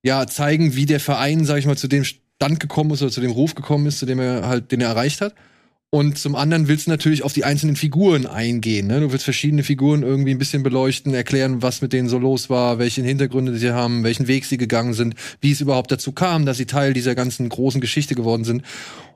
[0.04, 2.06] ja zeigen, wie der Verein, sag ich mal, zu dem
[2.42, 4.88] Stand gekommen ist oder zu dem Ruf gekommen ist, zu dem er halt, den er
[4.88, 5.36] erreicht hat.
[5.92, 8.88] Und zum anderen willst du natürlich auf die einzelnen Figuren eingehen.
[8.88, 9.00] Ne?
[9.00, 12.80] Du willst verschiedene Figuren irgendwie ein bisschen beleuchten, erklären, was mit denen so los war,
[12.80, 16.58] welche Hintergründe sie haben, welchen Weg sie gegangen sind, wie es überhaupt dazu kam, dass
[16.58, 18.64] sie Teil dieser ganzen großen Geschichte geworden sind.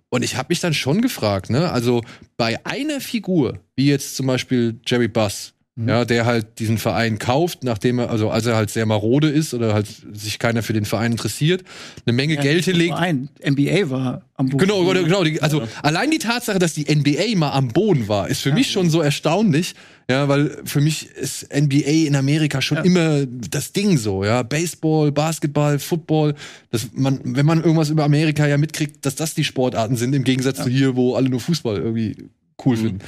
[0.10, 2.04] Und ich habe mich dann schon gefragt, ne, also
[2.38, 5.90] bei einer Figur, wie jetzt zum Beispiel Jerry Buss, Mhm.
[5.90, 9.54] ja, der halt diesen Verein kauft, nachdem er, also als er halt sehr marode ist
[9.54, 11.66] oder halt sich keiner für den Verein interessiert,
[12.06, 12.94] eine Menge Geld hinlegt.
[12.94, 14.58] Ein NBA war am Boden.
[14.60, 15.24] Genau, genau.
[15.26, 18.72] Die, also allein die Tatsache, dass die NBA mal am Boden war, ist für mich
[18.72, 19.76] schon so erstaunlich.
[20.10, 22.84] Ja, weil für mich ist NBA in Amerika schon Ja.
[22.84, 24.44] immer das Ding so, ja.
[24.44, 26.36] Baseball, Basketball, Football.
[26.70, 30.24] Das man, wenn man irgendwas über Amerika ja mitkriegt, dass das die Sportarten sind, im
[30.24, 32.16] Gegensatz zu hier, wo alle nur Fußball irgendwie
[32.64, 33.00] cool finden.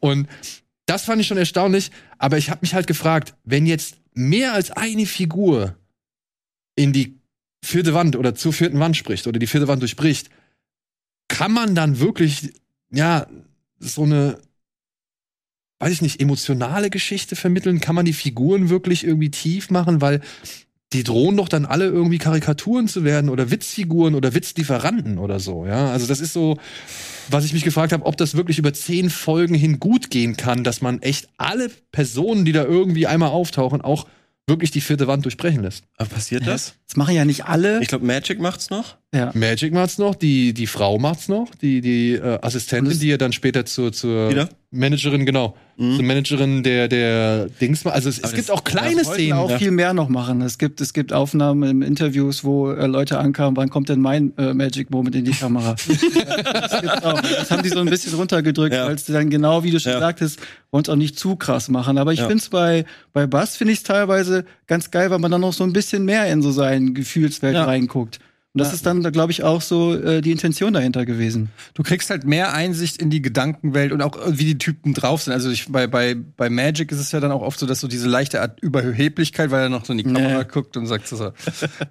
[0.00, 0.28] Und
[0.86, 4.70] das fand ich schon erstaunlich, aber ich habe mich halt gefragt, wenn jetzt mehr als
[4.70, 5.76] eine Figur
[6.76, 7.18] in die
[7.64, 10.28] vierte Wand oder zur vierten Wand spricht oder die vierte Wand durchbricht,
[11.28, 12.52] kann man dann wirklich,
[12.90, 13.26] ja,
[13.78, 14.38] so eine,
[15.78, 17.80] weiß ich nicht, emotionale Geschichte vermitteln?
[17.80, 20.00] Kann man die Figuren wirklich irgendwie tief machen?
[20.00, 20.20] Weil
[20.92, 25.66] die drohen doch dann alle irgendwie Karikaturen zu werden oder Witzfiguren oder Witzlieferanten oder so,
[25.66, 25.90] ja.
[25.90, 26.58] Also das ist so,
[27.30, 30.64] was ich mich gefragt habe, ob das wirklich über zehn Folgen hin gut gehen kann,
[30.64, 34.06] dass man echt alle Personen, die da irgendwie einmal auftauchen, auch
[34.46, 35.84] wirklich die vierte Wand durchbrechen lässt.
[35.96, 36.74] Aber passiert das?
[36.86, 37.80] Das machen ja nicht alle.
[37.80, 38.96] Ich glaube, Magic macht's noch.
[39.14, 39.30] Ja.
[39.34, 43.32] Magic macht's noch, die, die Frau macht's noch, die, die äh, Assistentin, die ja dann
[43.32, 44.48] später zur, zur Wieder?
[44.70, 45.96] Managerin, genau, Mhm.
[45.96, 47.84] zur Managerin der, der Dings.
[47.84, 49.32] Also es, es gibt auch kleine Szenen.
[49.32, 50.40] auch viel mehr noch machen.
[50.40, 54.32] Es gibt, es gibt Aufnahmen in Interviews, wo äh, Leute ankamen, wann kommt denn mein
[54.38, 55.74] äh, Magic Moment in die Kamera?
[55.88, 57.20] das, gibt's auch.
[57.20, 58.86] das haben die so ein bisschen runtergedrückt, Ja.
[58.86, 59.98] weil es dann genau, wie du schon Ja.
[60.00, 60.38] sagtest,
[60.70, 61.98] wollen es auch nicht zu krass machen.
[61.98, 62.26] Aber ich Ja.
[62.28, 65.52] finde es bei, bei Bass, finde ich es teilweise ganz geil, weil man dann noch
[65.52, 68.20] so ein bisschen mehr in so seine Gefühlswelt reinguckt.
[68.54, 71.48] Und das ist dann, glaube ich, auch so äh, die Intention dahinter gewesen.
[71.74, 75.22] Du kriegst halt mehr Einsicht in die Gedankenwelt und auch äh, wie die Typen drauf
[75.22, 75.32] sind.
[75.32, 77.88] Also ich, bei, bei, bei Magic ist es ja dann auch oft so, dass so
[77.88, 80.48] diese leichte Art Überheblichkeit, weil er noch so in die Kamera Nee.
[80.48, 81.32] guckt und sagt so,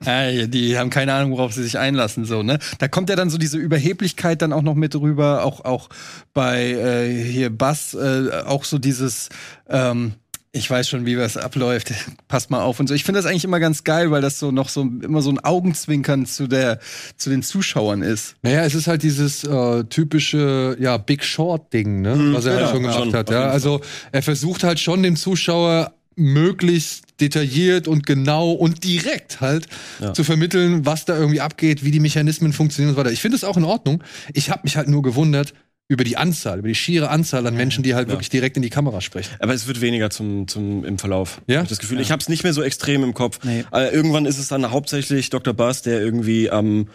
[0.06, 2.60] ey, die haben keine Ahnung, worauf sie sich einlassen, so, ne?
[2.80, 5.90] Da kommt ja dann so diese Überheblichkeit dann auch noch mit rüber, auch, auch
[6.34, 9.28] bei äh, hier Bass, äh, auch so dieses,
[9.68, 10.14] ähm,
[10.56, 11.92] ich weiß schon, wie was abläuft.
[12.28, 12.94] Passt mal auf und so.
[12.94, 15.40] Ich finde das eigentlich immer ganz geil, weil das so noch so immer so ein
[15.40, 16.80] Augenzwinkern zu der
[17.18, 18.36] zu den Zuschauern ist.
[18.44, 22.34] Naja, es ist halt dieses äh, typische, ja, Big Short-Ding, ne?
[22.34, 23.32] was er genau, halt schon gemacht schon, hat.
[23.32, 23.50] Ja?
[23.50, 29.66] Also er versucht halt schon dem Zuschauer möglichst detailliert und genau und direkt halt
[30.00, 30.14] Ja.
[30.14, 33.12] zu vermitteln, was da irgendwie abgeht, wie die Mechanismen funktionieren und so weiter.
[33.12, 34.04] Ich finde es auch in Ordnung.
[34.34, 35.56] Ich habe mich halt nur gewundert
[35.90, 38.70] über die Anzahl, über die schiere Anzahl an Menschen, die halt wirklich direkt in die
[38.70, 39.36] Kamera sprechen.
[39.40, 41.42] Aber es wird weniger zum, zum, im Verlauf.
[41.46, 41.58] Ja?
[41.58, 43.40] Hab ich Das Gefühl, ich habe es nicht mehr so extrem im Kopf.
[43.44, 43.66] Nee.
[43.74, 45.54] Äh, irgendwann ist es dann hauptsächlich Dr.
[45.54, 46.88] Bass, der irgendwie am,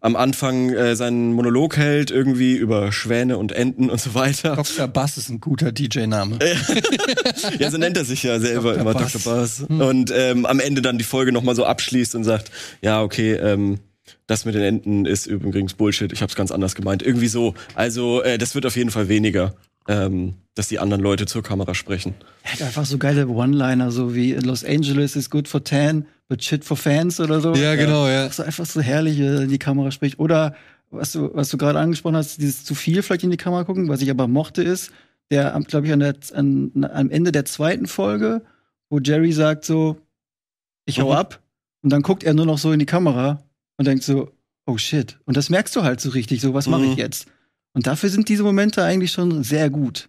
[0.00, 4.56] am Anfang äh, seinen Monolog hält, irgendwie über Schwäne und Enten und so weiter.
[4.56, 4.88] Dr.
[4.88, 6.38] Bass ist ein guter DJ-Name.
[7.58, 8.80] ja, so nennt er sich ja selber Dr.
[8.82, 9.12] immer Bass.
[9.14, 9.32] Dr.
[9.32, 9.62] Bass.
[9.62, 12.50] Und ähm, am Ende dann die Folge nochmal so abschließt und sagt,
[12.82, 13.80] ja, okay, ähm,
[14.26, 17.02] das mit den Enten ist übrigens Bullshit, ich habe es ganz anders gemeint.
[17.02, 17.54] Irgendwie so.
[17.74, 19.54] Also äh, das wird auf jeden Fall weniger,
[19.88, 22.14] ähm, dass die anderen Leute zur Kamera sprechen.
[22.42, 26.42] Er hat einfach so geile One-Liner, so wie Los Angeles is good for tan, but
[26.42, 27.54] shit for fans oder so.
[27.54, 28.30] Ja, genau, ja.
[28.30, 30.18] So einfach so herrlich äh, in die Kamera spricht.
[30.18, 30.54] Oder
[30.90, 33.88] was du, was du gerade angesprochen hast, dieses zu viel vielleicht in die Kamera gucken,
[33.88, 34.92] was ich aber mochte, ist,
[35.30, 38.42] der, glaube ich, an der, an, am Ende der zweiten Folge,
[38.90, 39.96] wo Jerry sagt so,
[40.86, 41.16] ich hau Mhm.
[41.16, 41.40] ab.
[41.82, 43.42] Und dann guckt er nur noch so in die Kamera
[43.76, 44.30] und denkt so,
[44.66, 45.18] oh shit.
[45.24, 46.92] Und das merkst du halt so richtig, so, was mache Mhm.
[46.92, 47.26] ich jetzt?
[47.74, 50.08] Und dafür sind diese Momente eigentlich schon sehr gut.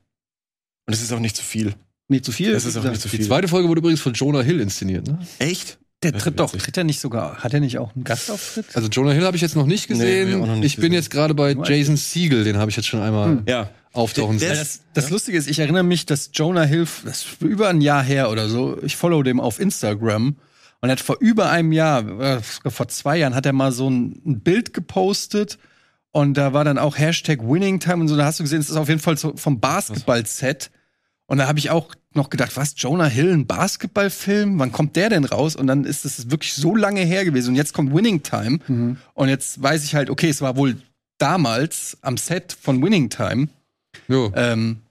[0.87, 1.73] Und es ist auch nicht zu viel.
[2.07, 2.53] Nicht zu viel.
[2.53, 2.93] Das ist auch gesagt.
[2.93, 3.25] nicht zu Die viel.
[3.25, 5.07] zweite Folge wurde übrigens von Jonah Hill inszeniert.
[5.07, 5.17] Ne?
[5.39, 5.79] Echt?
[6.03, 6.61] Der tritt doch, witzig.
[6.65, 8.65] tritt er nicht sogar, hat er nicht auch einen Gastauftritt?
[8.75, 10.41] Also Jonah Hill habe ich jetzt noch nicht Nee, gesehen.
[10.41, 10.93] auch noch nicht ich bin gesehen.
[10.93, 13.43] jetzt gerade bei Jason Siegel, den habe ich jetzt schon einmal Hm.
[13.47, 13.71] Ja.
[13.93, 14.59] auftauchen Der- sehen.
[14.59, 18.03] Das, das Lustige ist, ich erinnere mich, dass Jonah Hill, das ist über ein Jahr
[18.03, 20.35] her oder so, ich follow dem auf Instagram
[20.85, 23.89] und er hat vor über einem Jahr, äh, vor zwei Jahren, hat er mal so
[23.89, 25.57] ein, ein Bild gepostet
[26.11, 28.69] und da war dann auch Hashtag Winning Time und so, da hast du gesehen, es
[28.69, 30.69] ist auf jeden Fall so vom Basketball-Set
[31.25, 34.59] und da habe ich auch noch gedacht, was, Jonah Hill, ein Basketballfilm?
[34.59, 35.55] Wann kommt der denn raus?
[35.55, 37.49] Und dann ist es wirklich so lange her gewesen.
[37.49, 38.59] Und jetzt kommt Winning Time.
[38.67, 38.97] Mhm.
[39.15, 40.77] Und jetzt weiß ich halt, okay, es war wohl
[41.17, 43.47] damals am Set von Winning Time.
[44.07, 44.31] Jo.
[44.35, 44.81] Ähm,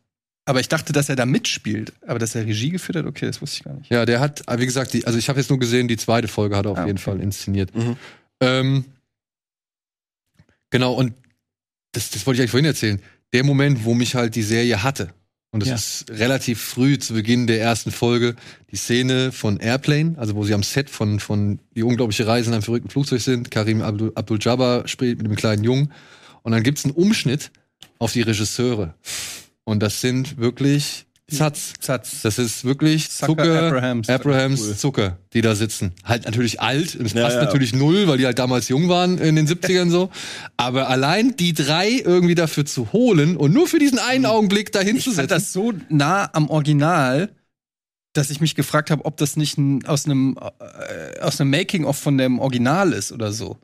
[0.46, 1.92] aber ich dachte, dass er da mitspielt.
[2.06, 3.90] Aber dass er Regie geführt hat, okay, das wusste ich gar nicht.
[3.90, 6.28] Ja, der hat, ah, wie gesagt, die, also ich habe jetzt nur gesehen, die zweite
[6.28, 7.04] Folge hat er auf Ah, jeden okay.
[7.04, 7.74] Fall inszeniert.
[7.74, 7.96] Mhm.
[8.40, 8.84] Ähm,
[10.70, 11.14] genau, und
[11.92, 13.00] das, das wollte ich eigentlich vorhin erzählen.
[13.32, 15.10] Der Moment, wo mich halt die Serie hatte.
[15.50, 15.74] Und das Ja.
[15.76, 18.34] ist relativ früh zu Beginn der ersten Folge,
[18.72, 22.54] die Szene von Airplane, also wo sie am Set von, von Die unglaubliche Reise in
[22.54, 23.52] einem verrückten Flugzeug sind.
[23.52, 25.92] Karim Abdul- Abdul-Jabbar spielt mit dem kleinen Jungen.
[26.42, 27.52] Und dann gibt's einen Umschnitt
[27.98, 28.94] auf die Regisseure.
[29.64, 31.72] Und das sind wirklich Zatz.
[31.80, 32.20] Satz.
[32.22, 34.08] Das ist wirklich Zucker Zucker, Abrahams.
[34.10, 34.76] Abrahams Cool.
[34.76, 35.92] Zucker, die da sitzen.
[36.04, 37.44] Halt natürlich alt, und es Ja, passt ja.
[37.44, 40.10] natürlich null, weil die halt damals jung waren in den 70ern so.
[40.58, 44.96] Aber allein die drei irgendwie dafür zu holen und nur für diesen einen Augenblick dahin
[44.96, 45.28] Ich zu setzen.
[45.28, 47.30] das so nah am Original,
[48.12, 51.96] dass ich mich gefragt habe, ob das nicht ein, aus einem äh, aus einem Making-of
[51.96, 53.56] von dem Original ist oder so.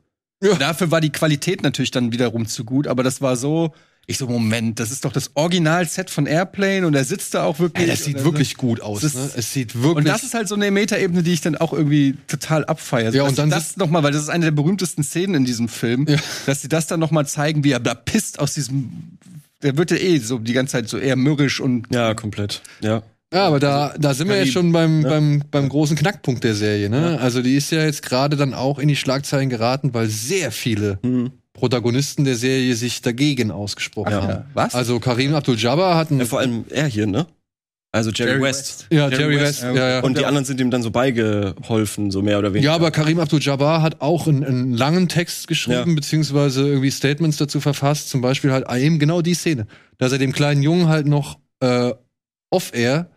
[0.43, 0.55] Ja.
[0.55, 3.71] Dafür war die Qualität natürlich dann wiederum zu gut, aber das war so.
[4.11, 7.59] Ich so, Moment, das ist doch das Original-Set von Airplane und er sitzt da auch
[7.59, 7.83] wirklich.
[7.85, 9.01] Ey, das sieht wirklich gut aus.
[9.01, 9.31] Das ist- ne?
[9.37, 9.95] Es sieht wirklich.
[9.95, 13.13] Und das ist halt so eine Metaebene, die ich dann auch irgendwie total abfeiere.
[13.13, 15.45] Ja, Dass und dann das noch mal, weil das ist eine der berühmtesten Szenen in
[15.45, 16.17] diesem Film, Ja.
[16.45, 19.17] dass sie das dann noch mal zeigen, wie er da pisst aus diesem.
[19.63, 22.61] Der wird ja eh so die ganze Zeit so eher mürrisch und Ja, komplett.
[22.81, 23.03] Ja.
[23.33, 26.89] Ja, aber da, da sind wir jetzt schon beim, beim, beim großen Knackpunkt der Serie.
[26.89, 27.17] Ne?
[27.21, 30.99] Also die ist ja jetzt gerade dann auch in die Schlagzeilen geraten, weil sehr viele
[31.01, 31.31] Mhm.
[31.61, 34.21] Protagonisten der Serie sich dagegen ausgesprochen Ja.
[34.23, 34.45] haben.
[34.55, 34.73] was?
[34.73, 36.25] Also Karim Abdul-Jabbar hat einen ja.
[36.25, 37.27] Vor allem er hier, ne?
[37.93, 38.87] Also Jerry, Jerry West.
[38.89, 39.61] Ja, Jerry, West.
[39.61, 39.99] Ja, ja.
[39.99, 42.71] Und die anderen sind ihm dann so beigeholfen, so mehr oder weniger.
[42.71, 45.95] ja, aber Karim Abdul-Jabbar hat auch einen, einen langen Text geschrieben, Ja.
[45.95, 48.09] beziehungsweise irgendwie Statements dazu verfasst.
[48.09, 49.67] Zum Beispiel halt eben genau die Szene,
[49.99, 51.91] dass er dem kleinen Jungen halt noch äh,
[52.49, 53.07] off-air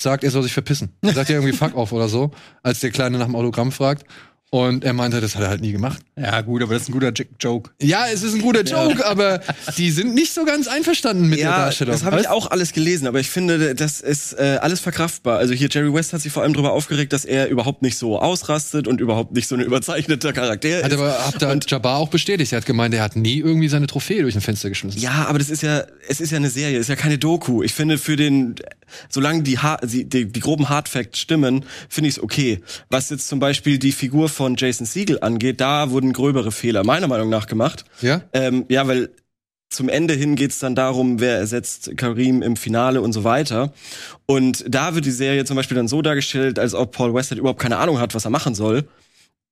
[0.00, 0.90] sagt, er soll sich verpissen.
[1.02, 2.30] Er sagt ja irgendwie fuck off oder so,
[2.62, 4.04] als der Kleine nach dem Autogramm fragt.
[4.54, 6.02] Und er meinte, das hat er halt nie gemacht.
[6.14, 7.70] Ja, gut, aber das ist ein guter J- Joke.
[7.80, 9.40] Ja, es ist ein guter Joke, aber
[9.78, 11.92] die sind nicht so ganz einverstanden mit der Ja, Darstellung.
[11.94, 15.38] das habe ich auch alles gelesen, aber ich finde, das ist äh, alles verkraftbar.
[15.38, 18.20] Also hier Jerry West hat sich vor allem darüber aufgeregt, dass er überhaupt nicht so
[18.20, 20.98] ausrastet und überhaupt nicht so ein überzeichneter Charakter Hat ist.
[20.98, 22.52] aber hat da Jabbar auch bestätigt.
[22.52, 25.00] Er hat gemeint, er hat nie irgendwie seine Trophäe durch ein Fenster geschmissen.
[25.00, 27.62] Ja, aber das ist ja, es ist ja eine Serie, es ist ja keine Doku.
[27.62, 28.56] Ich finde für den,
[29.08, 32.60] solange die, ha die, die, die groben Hardfacts stimmen, finde ich es okay.
[32.90, 37.08] Was jetzt zum Beispiel die Figur von Jason Siegel angeht, da wurden gröbere Fehler meiner
[37.08, 37.84] Meinung nach gemacht.
[38.00, 38.22] Ja?
[38.32, 39.10] Ähm, ja, weil
[39.72, 43.72] zum Ende hin geht's dann darum, wer ersetzt Karim im Finale und so weiter.
[44.26, 47.60] Und da wird die Serie zum Beispiel dann so dargestellt, als ob Paul Westhead überhaupt
[47.60, 48.84] keine Ahnung hat, was er machen soll.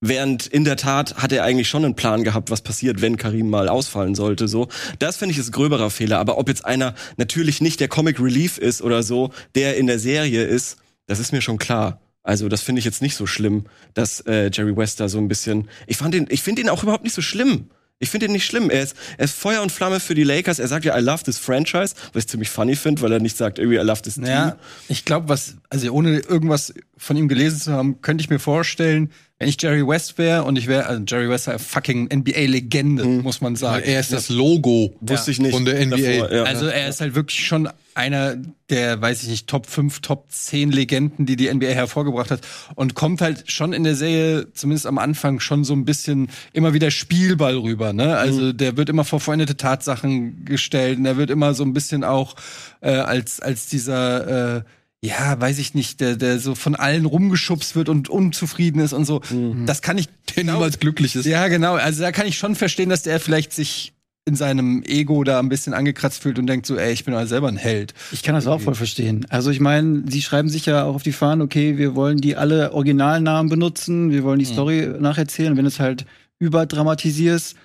[0.02, 3.50] Während in der Tat hat er eigentlich schon einen Plan gehabt, was passiert, wenn Karim
[3.50, 4.48] mal ausfallen sollte.
[4.48, 6.18] So, das finde ich ist ein gröberer Fehler.
[6.18, 9.98] Aber ob jetzt einer natürlich nicht der Comic Relief ist oder so, der in der
[9.98, 12.00] Serie ist, das ist mir schon klar.
[12.22, 15.28] Also das finde ich jetzt nicht so schlimm, dass äh, Jerry West da so ein
[15.28, 15.68] bisschen.
[15.86, 17.70] Ich fand ihn, ich finde ihn auch überhaupt nicht so schlimm.
[18.02, 18.70] Ich finde ihn nicht schlimm.
[18.70, 20.58] Er ist, er ist Feuer und Flamme für die Lakers.
[20.58, 23.36] Er sagt ja, I love this franchise, was ich ziemlich funny finde, weil er nicht
[23.36, 24.24] sagt, irgendwie, I love this team.
[24.24, 24.56] Ja,
[24.88, 29.10] ich glaube, was, also ohne irgendwas von ihm gelesen zu haben, könnte ich mir vorstellen,
[29.40, 33.06] wenn ich Jerry West wäre und ich wäre, also Jerry West ist eine fucking NBA-Legende,
[33.06, 33.82] muss man sagen.
[33.86, 35.54] Er ist das Logo Wusste ich nicht.
[35.54, 35.96] von der NBA.
[35.96, 36.42] davor, ja.
[36.42, 38.36] Also er ist halt wirklich schon einer
[38.68, 42.42] der, weiß ich nicht, Top 5, Top 10 Legenden, die die NBA hervorgebracht hat
[42.74, 46.74] und kommt halt schon in der Serie, zumindest am Anfang, schon so ein bisschen immer
[46.74, 47.94] wieder Spielball rüber.
[47.94, 48.18] Ne?
[48.18, 52.04] Also der wird immer vor vollendete Tatsachen gestellt und er wird immer so ein bisschen
[52.04, 52.36] auch
[52.82, 54.62] äh, als, als dieser äh,
[55.02, 59.06] ja, weiß ich nicht, der, der so von allen rumgeschubst wird und unzufrieden ist und
[59.06, 59.22] so.
[59.64, 61.24] Das kann ich der niemals glücklich ist.
[61.24, 61.74] ja, genau.
[61.74, 63.94] Also da kann ich schon verstehen, dass der vielleicht sich
[64.26, 67.28] in seinem Ego da ein bisschen angekratzt fühlt und denkt so, ey, ich bin halt
[67.28, 67.94] selber ein Held.
[68.12, 69.26] Ich kann das auch voll verstehen.
[69.30, 72.36] Also ich meine, sie schreiben sich ja auch auf die Fahnen, okay, wir wollen die
[72.36, 75.56] alle Originalnamen benutzen, wir wollen die Story nacherzählen.
[75.56, 76.04] Wenn du es halt
[76.38, 77.56] überdramatisierst,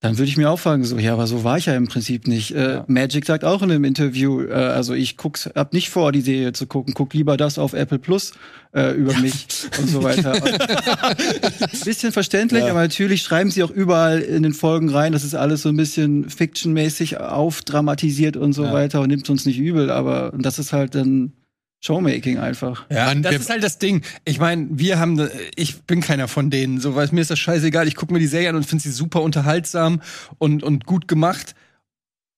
[0.00, 2.28] dann würde ich mir auch fragen, so, ja, aber so war ich ja im Prinzip
[2.28, 2.52] nicht.
[2.52, 6.20] Äh, Magic sagt auch in einem Interview, äh, also ich guck's, hab nicht vor, die
[6.20, 8.32] Serie zu gucken, guck lieber das auf Apple Plus
[8.72, 9.46] äh, über mich
[9.80, 10.34] und so weiter.
[10.42, 15.34] Und bisschen verständlich, aber natürlich schreiben sie auch überall in den Folgen rein, das ist
[15.34, 18.72] alles so ein bisschen fictionmäßig aufdramatisiert und so Ja.
[18.72, 21.32] weiter und nimmt uns nicht übel, aber das ist halt dann
[21.80, 22.86] Showmaking einfach.
[22.90, 24.02] Ja, das ist halt das Ding.
[24.24, 26.80] Ich meine, wir haben, ne- ich bin keiner von denen.
[26.80, 27.86] So, weil mir ist das scheißegal.
[27.86, 30.02] Ich gucke mir die Serie an und finde sie super unterhaltsam
[30.38, 31.54] und, und gut gemacht.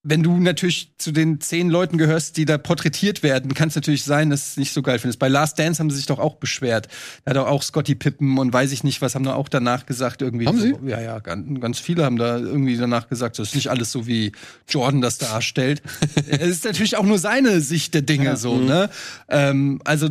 [0.03, 4.03] Wenn du natürlich zu den zehn Leuten gehörst, die da porträtiert werden, kann es natürlich
[4.03, 5.19] sein, dass es nicht so geil findest.
[5.19, 6.89] Bei Last Dance haben sie sich doch auch beschwert.
[7.25, 9.85] Da hat doch auch Scotty Pippen und weiß ich nicht, was haben da auch danach
[9.85, 10.47] gesagt irgendwie.
[10.47, 10.89] Haben so, sie?
[10.89, 14.07] Ja, ja, ganz, ganz viele haben da irgendwie danach gesagt, das ist nicht alles so
[14.07, 14.33] wie
[14.69, 15.83] Jordan das darstellt.
[16.29, 18.89] es ist natürlich auch nur seine Sicht der Dinge so, ne?
[19.29, 20.09] Ähm, also,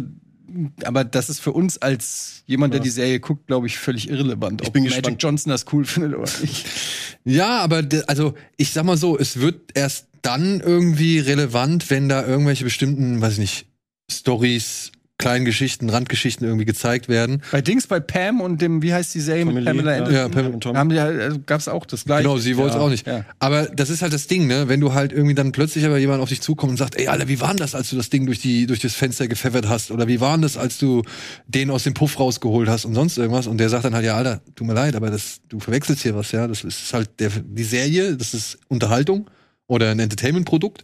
[0.83, 4.65] aber das ist für uns als jemand, der die Serie guckt, glaube ich, völlig irrelevant.
[4.65, 5.23] Ob bin Magic gespannt.
[5.23, 6.65] Johnson das cool findet oder nicht.
[7.25, 12.25] Ja, aber also ich sag mal so, es wird erst dann irgendwie relevant, wenn da
[12.25, 13.65] irgendwelche bestimmten, weiß ich nicht,
[14.09, 17.43] Stories, kleinen Geschichten, Randgeschichten irgendwie gezeigt werden.
[17.51, 19.97] Bei Dings, bei Pam und dem, wie heißt die Serie mit Pamela ja.
[19.99, 20.15] Anderson?
[20.15, 20.75] Ja, Pam- und Tom.
[20.77, 22.23] Haben die, halt- gab's auch das gleiche.
[22.23, 23.05] Genau, sie wollte es Ja, auch nicht.
[23.05, 23.25] Ja.
[23.37, 24.67] Aber das ist halt das Ding, ne?
[24.69, 27.27] Wenn du halt irgendwie dann plötzlich aber jemand auf dich zukommt und sagt, ey, Alter,
[27.27, 29.91] wie war denn das, als du das Ding durch die durch das Fenster gepfeffert hast?
[29.91, 31.03] Oder wie war denn das, als du
[31.47, 33.45] den aus dem Puff rausgeholt hast und sonst irgendwas?
[33.45, 36.15] Und der sagt dann halt, ja, Alter, tut mir leid, aber das, du verwechselst hier
[36.15, 36.47] was, ja.
[36.47, 39.29] Das ist halt der, die Serie, das ist Unterhaltung.
[39.67, 40.83] oder ein Entertainment-Produkt.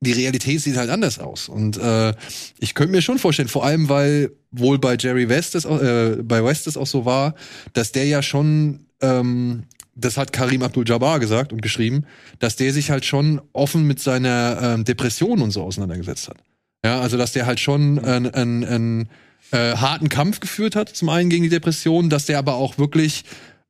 [0.00, 1.48] Die Realität sieht halt anders aus.
[1.48, 2.12] Und äh,
[2.58, 6.16] ich könnte mir schon vorstellen, vor allem, weil wohl bei Jerry West es, auch- äh,
[6.22, 7.34] bei West es auch so war,
[7.72, 12.04] dass der ja schon, ähm, das hat Karim Abdul-Jabbar gesagt und geschrieben,
[12.38, 16.36] dass der sich halt schon offen mit seiner ähm, Depression und so auseinandergesetzt hat.
[16.84, 19.08] Ja, also dass der halt schon einen, einen, einen
[19.50, 23.24] äh, harten Kampf geführt hat, zum einen gegen die Depression, dass der aber auch wirklich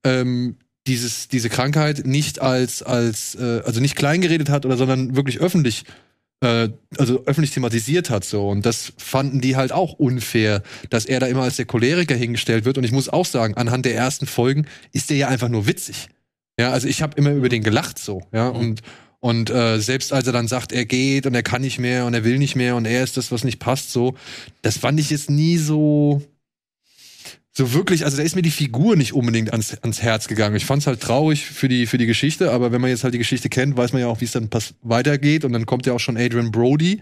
[0.05, 0.57] ähm,
[0.89, 5.39] dieses, diese Krankheit nicht als, als äh, also nicht klein geredet hat oder sondern wirklich
[5.41, 5.85] öffentlich
[6.41, 6.69] äh,
[6.99, 8.49] also öffentlich thematisiert hat so.
[8.49, 12.65] Und das fanden die halt auch unfair, dass er da immer als der Choleriker hingestellt
[12.65, 12.79] wird.
[12.79, 16.09] Und ich muss auch sagen, anhand der ersten Folgen ist der ja einfach nur witzig.
[16.59, 18.81] Ja, also ich habe immer über den gelacht so, ja, und
[19.21, 22.15] und äh, selbst als er dann sagt, er geht und er kann nicht mehr und
[22.15, 24.15] er will nicht mehr und er ist das, was nicht passt, so,
[24.63, 26.23] das fand ich jetzt nie so
[27.59, 30.57] so wirklich, also da ist mir die Figur nicht unbedingt ans, ans Herz gegangen.
[30.57, 33.19] Ich fand's halt traurig für die, für die Geschichte, aber wenn man jetzt halt die
[33.19, 34.51] Geschichte kennt, weiß man ja auch, wie es dann
[34.83, 35.43] weitergeht.
[35.43, 37.01] Und dann kommt ja auch schon Adrian Brody,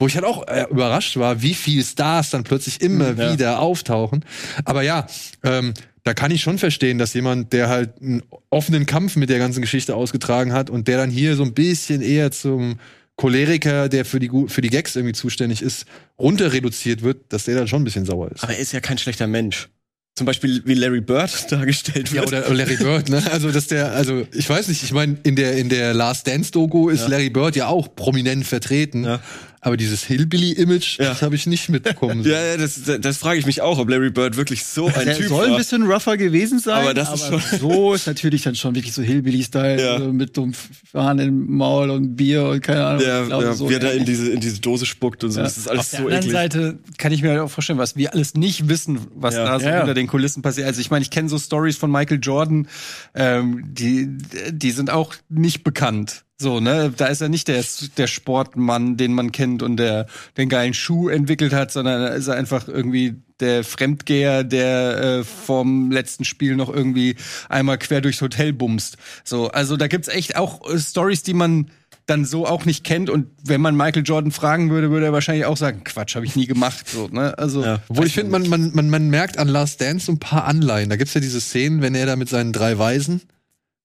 [0.00, 3.32] wo ich halt auch äh, überrascht war, wie viele Stars dann plötzlich immer ja.
[3.32, 4.24] wieder auftauchen.
[4.64, 5.06] Aber ja,
[5.44, 5.72] ähm,
[6.02, 9.60] da kann ich schon verstehen, dass jemand, der halt einen offenen Kampf mit der ganzen
[9.60, 12.80] Geschichte ausgetragen hat und der dann hier so ein bisschen eher zum
[13.14, 15.86] Choleriker, der für die, für die Gags irgendwie zuständig ist,
[16.18, 18.42] runter reduziert wird, dass der dann schon ein bisschen sauer ist.
[18.42, 19.68] Aber er ist ja kein schlechter Mensch.
[20.16, 22.28] Zum Beispiel wie Larry Bird dargestellt Ja, wird.
[22.28, 23.22] oder Larry Bird, ne?
[23.30, 26.50] Also, dass der, also, ich weiß nicht, ich meine, in der, in der Last Dance
[26.50, 27.08] Doku ist Ja.
[27.08, 29.04] Larry Bird ja auch prominent vertreten.
[29.04, 29.20] Ja.
[29.66, 31.06] Aber dieses Hillbilly-Image, Ja.
[31.08, 32.22] das habe ich nicht mitbekommen.
[32.24, 35.06] ja, ja, das, das, das frage ich mich auch, ob Larry Bird wirklich so ein
[35.06, 35.58] Der Typ soll ein war.
[35.58, 39.02] bisschen rougher gewesen sein, Aber das ist schon- so ist natürlich dann schon wirklich so
[39.02, 39.94] Hillbilly-Style, Ja.
[39.94, 40.54] also mit so einem
[40.92, 43.02] Fahnen im Maul und Bier und keine Ahnung.
[43.02, 45.40] Ja, ja, so wie er da in diese, in diese Dose spuckt und so.
[45.40, 46.32] Das ist alles Auf der so anderen eklig.
[46.32, 49.46] Seite kann ich mir halt auch vorstellen, was wir alles nicht wissen, was Ja.
[49.46, 50.68] da so hinter den Kulissen passiert.
[50.68, 52.68] Also ich meine, ich kenne so Stories von Michael Jordan,
[53.16, 54.08] ähm, die,
[54.52, 56.22] die sind auch nicht bekannt.
[56.38, 57.64] So, ne, da ist er nicht der,
[57.96, 62.26] der Sportmann, den man kennt und der den geilen Schuh entwickelt hat, sondern da ist
[62.26, 67.16] er einfach irgendwie der Fremdgeher, der äh, vom letzten Spiel noch irgendwie
[67.48, 68.98] einmal quer durchs Hotel bumst.
[69.24, 71.70] So, also da gibt's echt auch äh, Stories, die man
[72.04, 75.46] dann so auch nicht kennt und wenn man Michael Jordan fragen würde, würde er wahrscheinlich
[75.46, 77.36] auch sagen, Quatsch, habe ich nie gemacht, so, ne?
[77.36, 77.82] Also Ja.
[77.88, 80.88] Obwohl ich finde, man, man, man, man merkt an Last Dance so ein paar Anleihen.
[80.88, 83.22] Da gibt's ja diese Szenen, wenn er da mit seinen drei Weisen,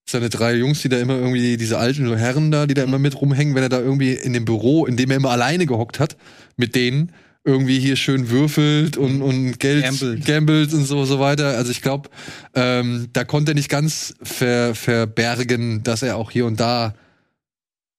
[0.08, 3.20] seine drei Jungs, die da immer irgendwie, diese alten Herren da, die da immer mit
[3.20, 6.16] rumhängen, wenn er da irgendwie in dem Büro, in dem er immer alleine gehockt hat,
[6.56, 7.12] mit denen
[7.44, 10.24] irgendwie hier schön würfelt und, und Geld Gambelt.
[10.24, 11.56] gambelt und so, so weiter.
[11.56, 12.08] Also ich glaube,
[12.54, 16.94] ähm, da konnte er nicht ganz ver, verbergen, dass er auch hier und da,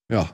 [0.10, 0.30] ja,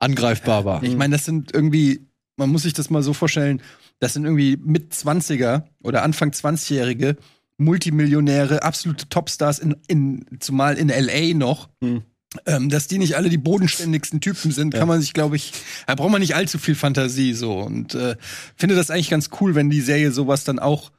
[0.00, 0.82] angreifbar war.
[0.82, 3.62] Ich meine, das sind irgendwie, man muss sich das mal so vorstellen,
[4.00, 7.16] das sind irgendwie mit 20er oder Anfang 20-Jährige
[7.58, 11.68] Multimillionäre, absolute Topstars in, in zumal in LA noch.
[11.82, 12.02] Hm.
[12.44, 15.52] Ähm, dass die nicht alle die bodenständigsten Typen sind, kann man sich, glaube ich,
[15.86, 17.58] da braucht man nicht allzu viel Fantasie so.
[17.58, 18.16] Und äh,
[18.54, 20.92] finde das eigentlich ganz cool, wenn die Serie sowas dann auch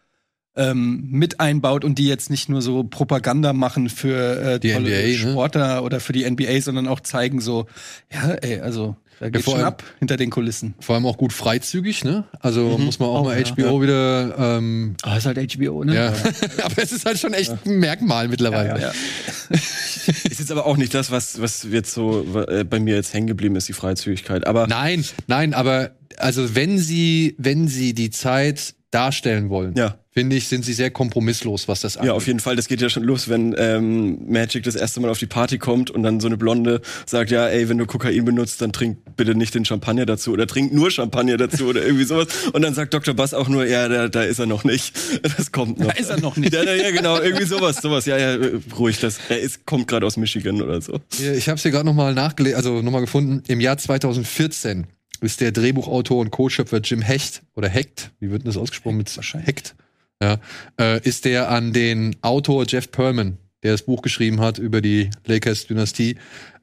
[0.55, 4.89] ähm, mit einbaut und die jetzt nicht nur so Propaganda machen für äh, Die tolle
[4.89, 5.13] NBA, ne?
[5.13, 7.67] Sportler oder für die NBA, sondern auch zeigen so,
[8.11, 10.75] ja, ey, also da geht vor schon allem- ab hinter den Kulissen.
[10.79, 12.23] Vor allem auch gut freizügig, ne?
[12.39, 13.45] Also muss man auch Oh, mal ja.
[13.45, 15.95] HBO wieder, ähm, Ah, ist halt HBO, ne?
[15.95, 16.07] ja.
[16.63, 18.79] aber es ist halt schon echt ein Merkmal mittlerweile.
[18.81, 18.91] Ja.
[19.51, 23.27] Ist jetzt aber auch nicht das, was, was jetzt so äh, bei mir jetzt hängen
[23.27, 24.47] geblieben ist, die Freizügigkeit.
[24.47, 29.97] Aber Nein, nein, aber also wenn sie, wenn sie die Zeit darstellen wollen, Ja.
[30.19, 32.09] Finde ich, sind sie sehr kompromisslos, was das angeht.
[32.09, 32.57] Ja, auf jeden Fall.
[32.57, 35.89] Das geht ja schon los, wenn ähm, Magic das erste Mal auf die Party kommt
[35.91, 39.33] und dann so eine Blonde sagt, ja, ey, wenn du Kokain benutzt, dann trink bitte
[39.33, 42.27] nicht den Champagner dazu oder trink nur Champagner dazu oder irgendwie sowas.
[42.51, 43.13] Und dann sagt Dr.
[43.13, 44.93] Bass auch nur, ja, da, da ist er noch nicht.
[45.37, 45.87] Das kommt noch.
[45.87, 46.53] Da ist er noch nicht.
[46.53, 48.05] Ja, ja, ja, genau, irgendwie sowas, sowas.
[48.05, 48.37] Ja, ja,
[48.77, 49.19] ruhig, das.
[49.29, 50.99] Er ist, kommt gerade aus Michigan oder so.
[51.19, 53.43] Ich habe es hier gerade nochmal nachgelesen, also nochmal gefunden.
[53.47, 54.87] Im Jahr 2014
[55.21, 59.09] ist der Drehbuchautor und Co-Schöpfer Jim Hecht oder Hecht, wie wird denn das ausgesprochen mit
[59.45, 59.75] Hecht?
[60.21, 60.37] Ja,
[60.79, 65.09] äh, ist der an den Autor Jeff Perlman, der das Buch geschrieben hat über die
[65.25, 66.17] Lakers-Dynastie,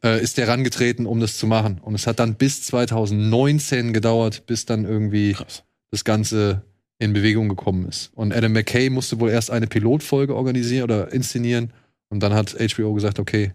[0.04, 1.78] äh, ist der rangetreten, um das zu machen.
[1.82, 5.62] Und es hat dann bis 2019 gedauert, bis dann irgendwie Krass.
[5.90, 6.62] das Ganze
[6.98, 8.10] in Bewegung gekommen ist.
[8.14, 11.72] Und Adam McKay musste wohl erst eine Pilotfolge organisieren oder inszenieren.
[12.08, 13.52] Und dann hat HBO gesagt, okay,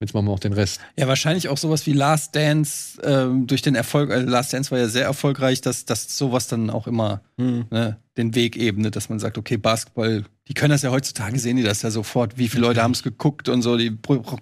[0.00, 0.80] jetzt machen wir auch den Rest.
[0.96, 4.10] Ja, wahrscheinlich auch sowas wie Last Dance ähm, durch den Erfolg.
[4.10, 7.66] Also Last Dance war ja sehr erfolgreich, dass, dass sowas dann auch immer Hm.
[7.70, 11.56] ne, den Weg ebnet, dass man sagt, okay, Basketball, die können das ja heutzutage sehen,
[11.56, 13.96] die das ja sofort, wie viele Leute haben es geguckt und so, die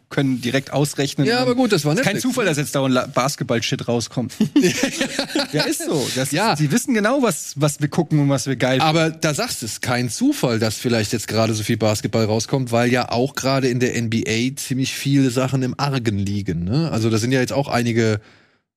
[0.08, 1.26] können direkt ausrechnen.
[1.26, 2.22] Ja, aber gut, das war Ist kein Netflix.
[2.22, 4.32] Zufall, dass jetzt da ein Basketball-Shit rauskommt.
[5.52, 6.08] ja, ist so.
[6.14, 6.54] Das, Ja.
[6.54, 8.86] Die wissen genau, was, was wir gucken und was wir geil finden.
[8.86, 12.72] Aber da sagst du es, kein Zufall, dass vielleicht jetzt gerade so viel Basketball rauskommt,
[12.72, 16.64] weil ja auch gerade in der NBA ziemlich viele Sachen im Argen liegen.
[16.64, 16.90] Ne?
[16.90, 18.20] Also da sind ja jetzt auch einige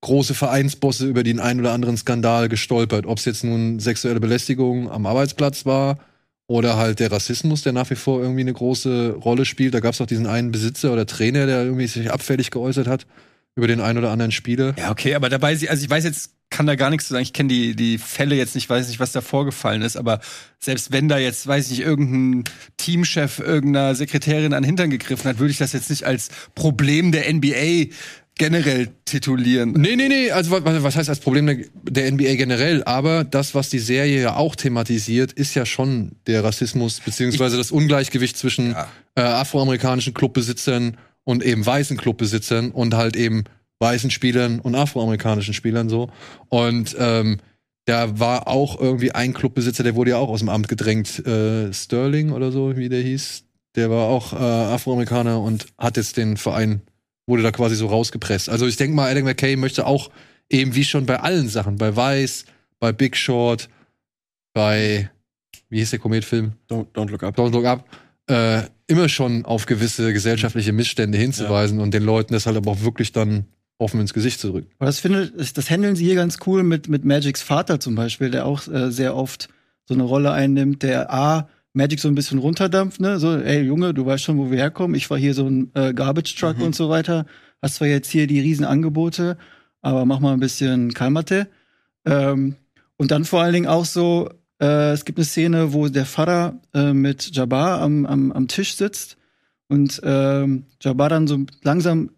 [0.02, 3.06] große Vereinsbosse über den einen oder anderen Skandal gestolpert.
[3.06, 6.00] Ob es jetzt nun sexuelle Belästigung am Arbeitsplatz war
[6.48, 9.74] oder halt der Rassismus, der nach wie vor irgendwie eine große Rolle spielt.
[9.74, 13.06] Da gab es auch diesen einen Besitzer oder Trainer, der irgendwie sich abfällig geäußert hat
[13.56, 14.74] über den einen oder anderen Spieler.
[14.78, 17.24] Ja, okay, aber dabei, also ich weiß jetzt, kann da gar nichts zu sagen.
[17.24, 20.20] Ich kenne die, die Fälle jetzt nicht, weiß nicht, was da vorgefallen ist, aber
[20.60, 22.44] selbst wenn da jetzt, weiß ich nicht, irgendein
[22.78, 27.12] Teamchef irgendeiner Sekretärin an den Hintern gegriffen hat, würde ich das jetzt nicht als Problem
[27.12, 27.94] der NBA
[28.42, 29.74] generell titulieren.
[29.74, 32.84] Nee, nee, nee, also wa- wa- was heißt als Problem der, der NBA generell?
[32.86, 37.70] Aber das, was die Serie ja auch thematisiert, ist ja schon der Rassismus beziehungsweise das
[37.72, 38.88] Ungleichgewicht zwischen Ja.
[39.16, 43.44] äh, afroamerikanischen Clubbesitzern und eben weißen Clubbesitzern und halt eben
[43.80, 46.10] weißen Spielern und afroamerikanischen Spielern so.
[46.50, 47.38] Und ähm,
[47.86, 51.72] da war auch irgendwie ein Clubbesitzer, der wurde ja auch aus dem Amt gedrängt, äh,
[51.74, 53.44] Sterling oder so, wie der hieß.
[53.76, 56.82] Der war auch äh, Afroamerikaner und hat jetzt den Verein,
[57.28, 58.50] wurde da quasi so rausgepresst.
[58.50, 60.10] Also ich denke mal, Adam McKay möchte auch
[60.50, 62.46] eben wie schon bei allen Sachen, bei Vice,
[62.80, 63.70] bei Big Short,
[64.54, 65.10] bei,
[65.70, 66.54] wie hieß der Kometfilm?
[66.70, 67.38] Don't, don't look up.
[67.38, 67.88] Don't Look Up,
[68.28, 72.82] äh, immer schon auf gewisse gesellschaftliche Missstände hinzuweisen und den Leuten das halt aber auch
[72.82, 73.46] wirklich dann
[73.78, 74.70] offen ins Gesicht zu drücken.
[74.78, 77.96] Aber das finde ich, das handeln sie hier ganz cool mit, mit Magics Vater zum
[77.96, 79.50] Beispiel, der auch äh, sehr oft
[79.86, 83.20] so eine Rolle einnimmt, der A, Magic so ein bisschen runterdampft, ne?
[83.20, 84.96] So, ey Junge, du weißt schon, wo wir herkommen.
[84.96, 87.26] Ich war hier so ein äh, Garbage Truck und so weiter.
[87.62, 89.38] Hast zwar jetzt hier die riesen Angebote,
[89.82, 91.48] aber mach mal ein bisschen Kalmate.
[92.06, 92.56] Ähm,
[92.98, 94.30] und dann vor allen Dingen auch so,
[94.62, 98.76] äh, es gibt eine Szene, wo der Vater äh, mit Jabbar am, am, am Tisch
[98.76, 99.18] sitzt
[99.70, 102.12] und ähm, Jabbar dann so langsam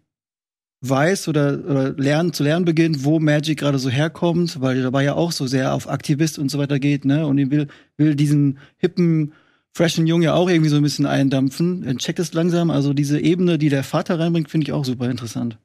[0.88, 5.04] weiß oder, oder lernen, zu lernen beginnt, wo Magic gerade so herkommt, weil er dabei
[5.04, 7.26] ja auch so sehr auf Aktivist und so weiter geht, ne?
[7.26, 9.32] Und ihn will, will diesen hippen,
[9.74, 11.84] freshen Jungen ja auch irgendwie so ein bisschen eindampfen.
[11.84, 12.70] Er checkt es langsam.
[12.70, 15.58] Also diese Ebene, die der Vater reinbringt, finde ich auch super interessant.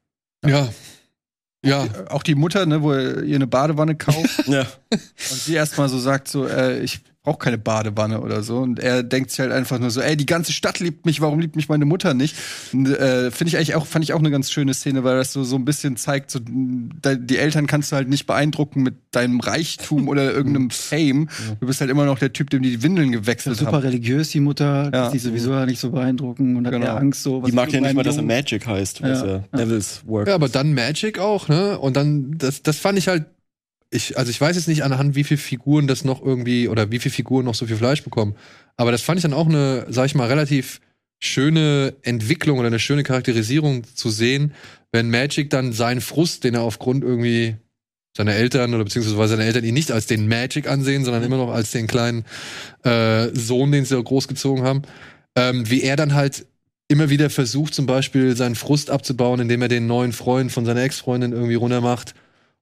[0.46, 0.70] Ja.
[1.64, 1.88] Ja.
[2.10, 4.66] Auch die Mutter, ne, wo er ihr eine Badewanne kauft Ja.
[4.92, 5.00] und
[5.40, 8.58] sie erstmal so sagt, so, äh, ich brauche keine Badewanne oder so.
[8.58, 11.40] Und er denkt sich halt einfach nur so, ey, die ganze Stadt liebt mich, warum
[11.40, 12.36] liebt mich meine Mutter nicht?
[12.74, 15.32] Und, äh, Finde ich eigentlich auch, fand ich auch eine ganz schöne Szene, weil das
[15.32, 19.40] so, so ein bisschen zeigt, so, die Eltern kannst du halt nicht beeindrucken mit deinem
[19.42, 21.30] Reichtum oder irgendeinem Fame.
[21.60, 23.82] Du bist halt immer noch der Typ, dem die Windeln gewechselt Super haben.
[23.84, 24.90] religiös, die Mutter, Ja.
[24.90, 26.96] dass die sowieso nicht so beeindrucken und hat Genau.
[26.96, 27.42] Angst so.
[27.44, 29.28] was Die mag ja nicht mal, dass er Magic heißt, was Ja.
[29.28, 30.28] ja, Devils Work.
[30.28, 31.78] Ja, aber dann Magic auch, ne?
[31.78, 33.26] Und dann, das, das fand ich halt,
[33.92, 37.00] ich, also ich weiß jetzt nicht anhand, wie viele Figuren das noch irgendwie, oder wie
[37.00, 38.36] viele Figuren noch so viel Fleisch bekommen.
[38.78, 40.80] Aber das fand ich dann auch eine, sag ich mal, relativ
[41.20, 44.54] schöne Entwicklung oder eine schöne Charakterisierung zu sehen,
[44.92, 47.58] wenn Magic dann seinen Frust, den er aufgrund irgendwie
[48.16, 51.52] seiner Eltern oder beziehungsweise seine Eltern ihn nicht als den Magic ansehen, sondern immer noch
[51.52, 52.26] als den kleinen
[52.84, 54.82] äh, Sohn, den sie großgezogen haben,
[55.36, 56.46] ähm, wie er dann halt
[56.88, 60.82] immer wieder versucht, zum Beispiel seinen Frust abzubauen, indem er den neuen Freund von seiner
[60.82, 62.16] Ex-Freundin irgendwie runtermacht.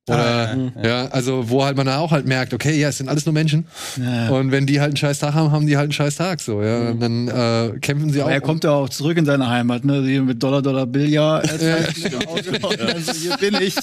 [0.07, 3.25] Oder, Ah, ja, also, wo halt man auch halt merkt, okay, ja, es sind alles
[3.25, 3.67] nur Menschen.
[3.97, 4.29] Ja.
[4.29, 6.61] Und wenn die halt einen scheiß Tag haben, haben die halt einen scheiß Tag, so,
[6.63, 6.89] ja.
[6.89, 8.33] Und dann, äh, kämpfen sie Aber auch.
[8.33, 10.01] er kommt ja auch zurück in seine Heimat, ne?
[10.03, 11.49] Hier mit Dollar, Dollar, Billard.
[11.51, 13.75] also hier bin ich.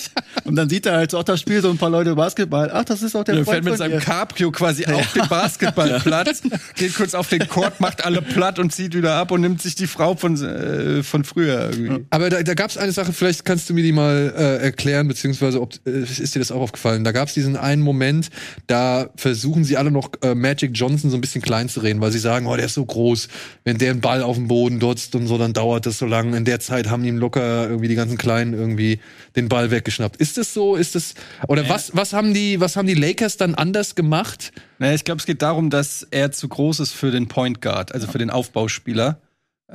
[0.45, 2.71] Und dann sieht er halt so, ach, da spielen so ein paar Leute Basketball.
[2.73, 4.01] Ach, das ist auch der Er Freund fährt mit von seinem.
[4.01, 6.43] Cabrio quasi auf den Basketballplatz,
[6.77, 9.75] geht kurz auf den Court, macht alle platt und zieht wieder ab und nimmt sich
[9.75, 12.07] die Frau von, äh, von früher irgendwie.
[12.11, 15.09] Aber da, da gab es eine Sache, vielleicht kannst du mir die mal äh, erklären,
[15.09, 17.05] beziehungsweise ob, äh, ist dir das auch aufgefallen?
[17.05, 18.31] Da gab es diesen einen Moment,
[18.67, 22.13] da versuchen sie alle noch äh, Magic Johnson so ein bisschen klein zu reden, weil
[22.13, 23.29] sie sagen, oh, der ist so groß,
[23.65, 26.37] wenn der einen Ball auf dem Boden dotzt und so, dann dauert das so lange.
[26.37, 29.01] In der Zeit haben ihm locker irgendwie die ganzen Kleinen irgendwie
[29.37, 30.17] den Ball weggeschnappt.
[30.17, 30.77] Ist das so?
[30.77, 31.15] Ist das
[31.49, 34.53] oder was was haben die was haben die Lakers dann anders gemacht?
[34.79, 37.95] Naja, ich glaube, es geht darum, dass er zu groß ist für den Point Guard,
[37.95, 39.19] also für den Aufbauspieler.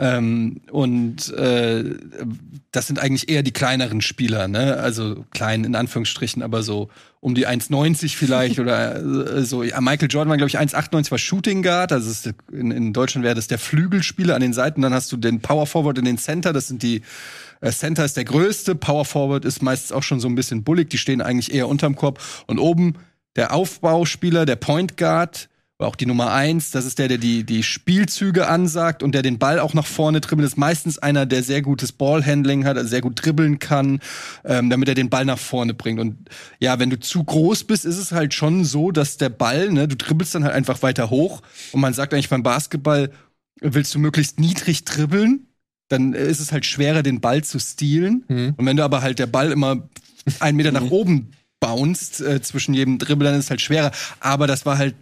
[0.01, 1.83] Ähm, und äh,
[2.71, 4.77] das sind eigentlich eher die kleineren Spieler, ne?
[4.77, 6.87] Also klein in Anführungsstrichen, aber so
[7.19, 9.61] um die 1,90 vielleicht oder äh, so.
[9.61, 13.25] Ja, Michael Jordan war, glaube ich, 1,98 war Shooting Guard, also ist, in, in Deutschland
[13.25, 14.81] wäre das der Flügelspieler an den Seiten.
[14.81, 17.01] Dann hast du den Power Forward in den Center, das sind die
[17.59, 20.89] äh, Center ist der größte, Power Forward ist meistens auch schon so ein bisschen bullig,
[20.89, 22.21] die stehen eigentlich eher unterm Korb.
[22.47, 22.93] Und oben
[23.35, 25.49] der Aufbauspieler, der Point Guard
[25.79, 29.39] auch die Nummer eins, das ist der, der die, die Spielzüge ansagt und der den
[29.39, 30.45] Ball auch nach vorne dribbelt.
[30.45, 34.01] Das ist meistens einer, der sehr gutes Ballhandling hat, also sehr gut dribbeln kann,
[34.43, 36.01] ähm, damit er den Ball nach vorne bringt.
[36.01, 39.71] Und ja, wenn du zu groß bist, ist es halt schon so, dass der Ball,
[39.71, 41.41] ne, du dribbelst dann halt einfach weiter hoch.
[41.71, 43.11] Und man sagt eigentlich beim Basketball,
[43.61, 45.47] willst du möglichst niedrig dribbeln,
[45.87, 48.25] dann ist es halt schwerer, den Ball zu stealen.
[48.27, 48.53] Mhm.
[48.57, 49.87] Und wenn du aber halt der Ball immer
[50.41, 53.91] einen Meter nach oben bounced äh, zwischen jedem Dribbel, dann ist es halt schwerer.
[54.19, 54.95] Aber das war halt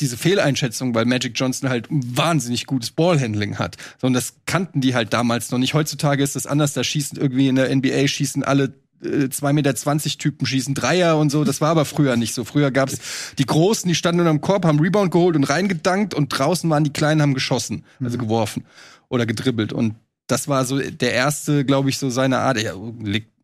[0.00, 3.76] diese Fehleinschätzung, weil Magic Johnson halt ein wahnsinnig gutes Ballhandling hat.
[4.00, 5.74] So, und das kannten die halt damals noch nicht.
[5.74, 6.72] Heutzutage ist das anders.
[6.72, 9.74] Da schießen irgendwie in der NBA schießen alle äh, 2,20 Meter
[10.18, 11.44] Typen schießen Dreier und so.
[11.44, 12.44] Das war aber früher nicht so.
[12.44, 12.98] Früher gab's
[13.38, 16.92] die Großen, die standen unterm Korb, haben Rebound geholt und reingedankt und draußen waren die
[16.92, 18.64] Kleinen, haben geschossen, also geworfen
[19.08, 19.72] oder gedribbelt.
[19.72, 19.94] Und
[20.26, 22.56] das war so der erste, glaube ich, so seine Art.
[22.56, 22.74] Er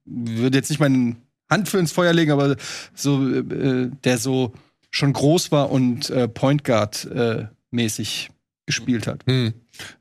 [0.04, 1.16] würde jetzt nicht meine
[1.48, 2.56] Hand für ins Feuer legen, aber
[2.94, 4.52] so, äh, der so
[4.90, 8.30] schon groß war und äh, Point Guard äh, mäßig
[8.66, 9.24] gespielt hat.
[9.26, 9.52] Hm.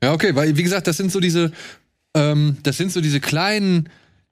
[0.02, 1.52] Ja, okay, weil, wie gesagt, das sind so diese,
[2.14, 3.88] ähm, das sind so diese kleinen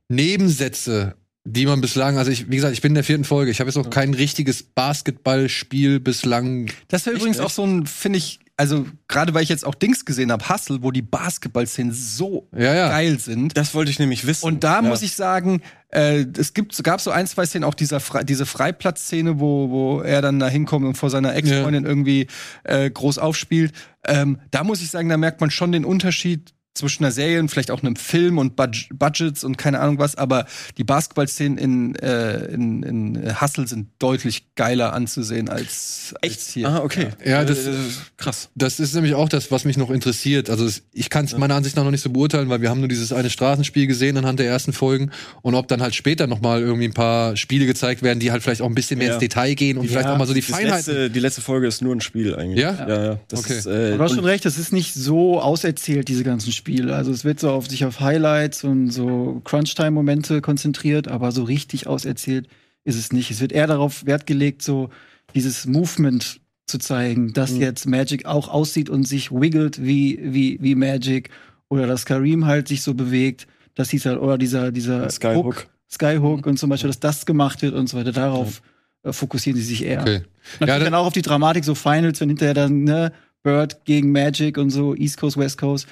[0.09, 3.61] Nebensätze, die man bislang, also ich, wie gesagt, ich bin in der vierten Folge, ich
[3.61, 6.71] habe jetzt noch kein richtiges Basketballspiel bislang.
[6.89, 10.05] Das wäre übrigens auch so ein, finde ich, also gerade weil ich jetzt auch Dings
[10.05, 12.89] gesehen habe, Hustle, wo die Basketballszenen so Ja, ja.
[12.89, 13.57] geil sind.
[13.57, 14.45] Das wollte ich nämlich wissen.
[14.45, 14.83] Und da Ja.
[14.83, 18.47] muss ich sagen, äh, es gibt, gab so ein, zwei Szenen, auch dieser Fre diese
[18.47, 22.27] Freiplatzszene, wo, wo er dann da hinkommt und vor seiner Ex-Freundin irgendwie
[22.65, 23.73] äh, groß aufspielt.
[24.07, 27.49] Ähm, da muss ich sagen, da merkt man schon den Unterschied zwischen einer Serie und
[27.51, 30.47] vielleicht auch einem Film und Budg Budgets und keine Ahnung was, aber
[30.79, 36.69] die Basketballszenen in, äh, in, in Hustle sind deutlich geiler anzusehen als, als hier.
[36.69, 37.09] Ah, okay.
[37.25, 37.73] Ja, das- Äh,
[38.17, 38.49] krass.
[38.55, 40.49] Das ist nämlich auch das, was mich noch interessiert.
[40.51, 42.89] Also ich kann es meiner Ansicht nach noch nicht so beurteilen, weil wir haben nur
[42.89, 45.11] dieses eine Straßenspiel gesehen anhand der ersten Folgen
[45.43, 48.43] und ob dann halt später noch mal irgendwie ein paar Spiele gezeigt werden, die halt
[48.43, 49.15] vielleicht auch ein bisschen mehr Ja.
[49.15, 49.91] ins Detail gehen und Ja.
[49.93, 50.77] vielleicht auch mal so die Das Feinheiten.
[50.77, 52.61] letzte, die letzte Folge ist nur ein Spiel eigentlich.
[52.61, 52.87] Ja?
[52.89, 53.21] Ja, ja.
[53.29, 53.59] Das Okay.
[53.59, 56.68] ist, äh, Du hast schon recht, es ist nicht so auserzählt, diese ganzen Spiele.
[56.91, 61.87] Also es wird so auf sich auf Highlights und so Crunch-Time-Momente konzentriert, aber so richtig
[61.87, 62.49] auserzählt
[62.85, 63.31] ist es nicht.
[63.31, 64.91] Es wird eher darauf Wert gelegt, so
[65.35, 67.61] dieses Movement zu zeigen, dass Mhm.
[67.63, 71.31] jetzt Magic auch aussieht und sich wiggelt wie, wie, wie Magic
[71.69, 73.47] oder dass Kareem halt sich so bewegt.
[73.75, 75.67] Das hieß halt, oder dieser, dieser Skyhook.
[75.91, 78.13] Skyhook und zum Beispiel, dass das gemacht wird und so weiter.
[78.13, 78.61] Darauf
[79.05, 80.01] äh, fokussieren sie sich eher.
[80.03, 80.21] Okay.
[80.55, 83.13] Natürlich Ja, dann dann- auch auf die Dramatik, so Finals, wenn hinterher dann, ne,
[83.43, 85.87] Bird gegen Magic und so, East Coast, West Coast.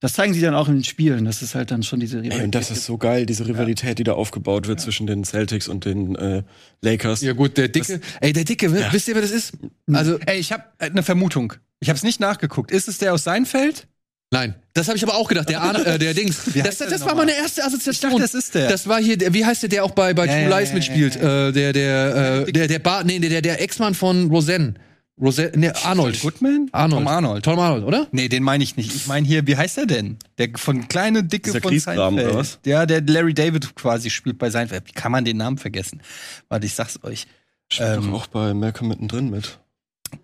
[0.00, 1.24] Das zeigen sie dann auch in den Spielen.
[1.24, 4.04] Das ist halt dann schon diese Ey, und das ist so geil, diese Rivalität, die
[4.04, 6.42] da aufgebaut wird zwischen den Celtics und den äh,
[6.82, 7.20] Lakers.
[7.22, 8.92] Ja gut, der Dicke, ey, der Dicke, Ja.
[8.92, 9.54] wisst ihr, wer das ist?
[9.92, 11.52] Also, Ey, ich habe eine Vermutung.
[11.80, 12.70] Ich habe es nicht nachgeguckt.
[12.70, 13.88] Ist es der aus Seinfeld?
[14.30, 16.44] nein, das habe ich aber auch gedacht, der, Arne, äh, der Dings.
[16.54, 18.10] Das, das denn war meine erste Assoziation.
[18.12, 18.68] Ich dachte, das ist der.
[18.68, 20.68] Das war hier, der, wie heißt der, der auch bei, bei Ja, True ja, Lies
[20.68, 21.16] ja, mitspielt?
[21.16, 24.74] ja, Äh, der, der, äh, der, der, Bar, nee, der, der Ex-Mann von Roseanne.
[25.20, 26.20] Roseanne, nee, Arnold.
[26.20, 26.68] Goodman?
[26.72, 26.98] Arnold.
[27.04, 27.44] Tom Arnold.
[27.44, 28.06] Tom Arnold, oder?
[28.12, 28.94] Nee, den meine ich nicht.
[28.94, 30.16] Ich meine hier, wie heißt er denn?
[30.38, 32.28] Der von kleine Dicke Dieser von Seinfeld.
[32.28, 32.58] oder was?
[32.64, 34.84] Ja, der Larry David quasi spielt bei Seinfeld.
[34.86, 36.00] Wie kann man den Namen vergessen?
[36.48, 37.26] Warte, ich sag's euch.
[37.70, 39.58] Spielt Ähm, doch auch bei Malcolm mittendrin mit.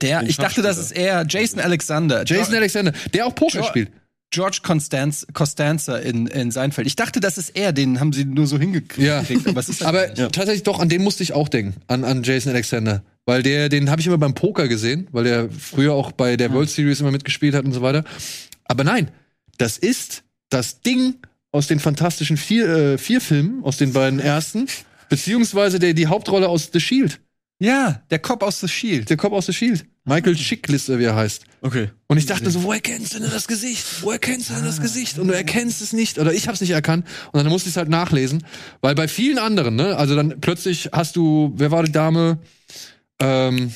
[0.01, 2.25] Der, Den ich dachte, das ist er, Jason Alexander.
[2.25, 3.91] Jason Jo- Alexander, der auch Poker Jo- spielt.
[4.31, 6.87] George Constanz, Costanza in, in Seinfeld.
[6.89, 9.07] Ich dachte, das ist er, den haben sie nur so hingekriegt.
[9.07, 9.23] Ja.
[9.45, 10.33] Aber, Aber nicht.
[10.33, 13.03] tatsächlich doch, an den musste ich auch denken, an, an Jason Alexander.
[13.27, 16.53] Weil der, den habe ich immer beim Poker gesehen, weil der früher auch bei der
[16.53, 18.05] World Series immer mitgespielt hat und so weiter.
[18.65, 19.11] Aber nein,
[19.59, 21.17] das ist das Ding
[21.51, 24.67] aus den fantastischen vier, äh, vier Filmen, aus den beiden ersten,
[25.09, 27.21] beziehungsweise der, die Hauptrolle aus The Shield,
[27.61, 29.09] ja, der Cop aus The Shield.
[29.11, 29.85] der Kopf aus The Shield.
[30.07, 31.45] Michael Chiklis, wie er heißt.
[31.63, 31.89] Okay.
[32.09, 33.87] Und ich dachte so, woher kennst du denn das Gesicht?
[34.03, 35.19] Woher kennst du denn das Gesicht?
[35.19, 36.19] Und du erkennst es nicht.
[36.19, 37.07] Oder ich hab's nicht erkannt.
[37.33, 38.45] Und dann musste ich es halt nachlesen.
[38.83, 42.39] Weil bei vielen anderen, ne, also dann plötzlich hast du, wer war die Dame?
[43.21, 43.73] Ähm,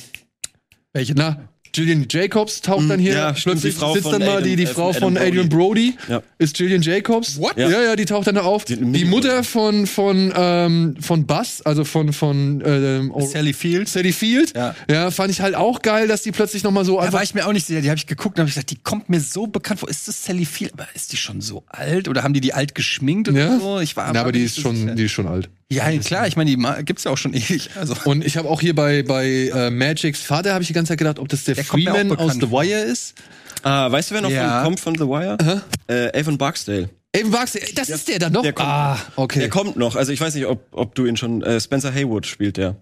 [0.93, 1.13] Welche?
[1.15, 1.37] na,
[1.71, 3.13] Gillian Jacobs taucht dann hier.
[3.13, 5.17] ja, stimmt, plötzlich die Frau sitzt von dann mal die, die Adam- Frau von von
[5.17, 5.93] Adam Adrian Brody.
[6.09, 6.23] Ja.
[6.39, 7.37] Ist Gillian Jacobs.
[7.39, 7.57] What?
[7.57, 7.69] Ja.
[7.69, 8.65] ja, die taucht dann da auf.
[8.65, 13.87] Die- Die, Mutter von, von, ähm, von Buzz, also von, von ähm, Sally Field.
[13.87, 14.55] Sally Field.
[14.57, 14.75] Ja.
[14.89, 17.23] ja, fand ich halt auch geil, dass die plötzlich noch mal so Da einfach war
[17.23, 17.81] ich mir auch nicht sicher.
[17.81, 19.89] Die habe ich geguckt und habe gesagt, die kommt mir so bekannt vor.
[19.89, 20.73] Ist das Sally Field?
[20.73, 22.07] Aber ist die schon so alt?
[22.07, 23.59] Oder haben die die alt geschminkt oder Ja.
[23.59, 23.79] so?
[23.79, 24.95] Ich war, Na, aber die ist schon, sicher.
[24.95, 25.49] die ist schon alt.
[25.71, 26.27] Ja, klar.
[26.27, 27.69] Ich meine, die gibt's ja auch schon ewig.
[27.75, 27.95] Also.
[28.05, 30.97] Und ich habe auch hier bei, bei äh, Magics Vater habe ich die ganze Zeit
[30.97, 33.15] gedacht, ob das der, Der Freeman aus The Wire ist.
[33.61, 34.55] Ah, weißt du, wer noch Ja.
[34.59, 35.61] von, kommt von The Wire?
[35.89, 36.89] Äh, Evan Barksdale.
[37.15, 38.43] Eben Barksdale, das ist der dann noch.
[38.43, 39.39] der kommt- ah, okay.
[39.39, 39.95] Der kommt noch.
[39.95, 41.41] Also ich weiß nicht, ob, ob du ihn schon.
[41.43, 42.75] Äh, Spencer Haywood spielt der.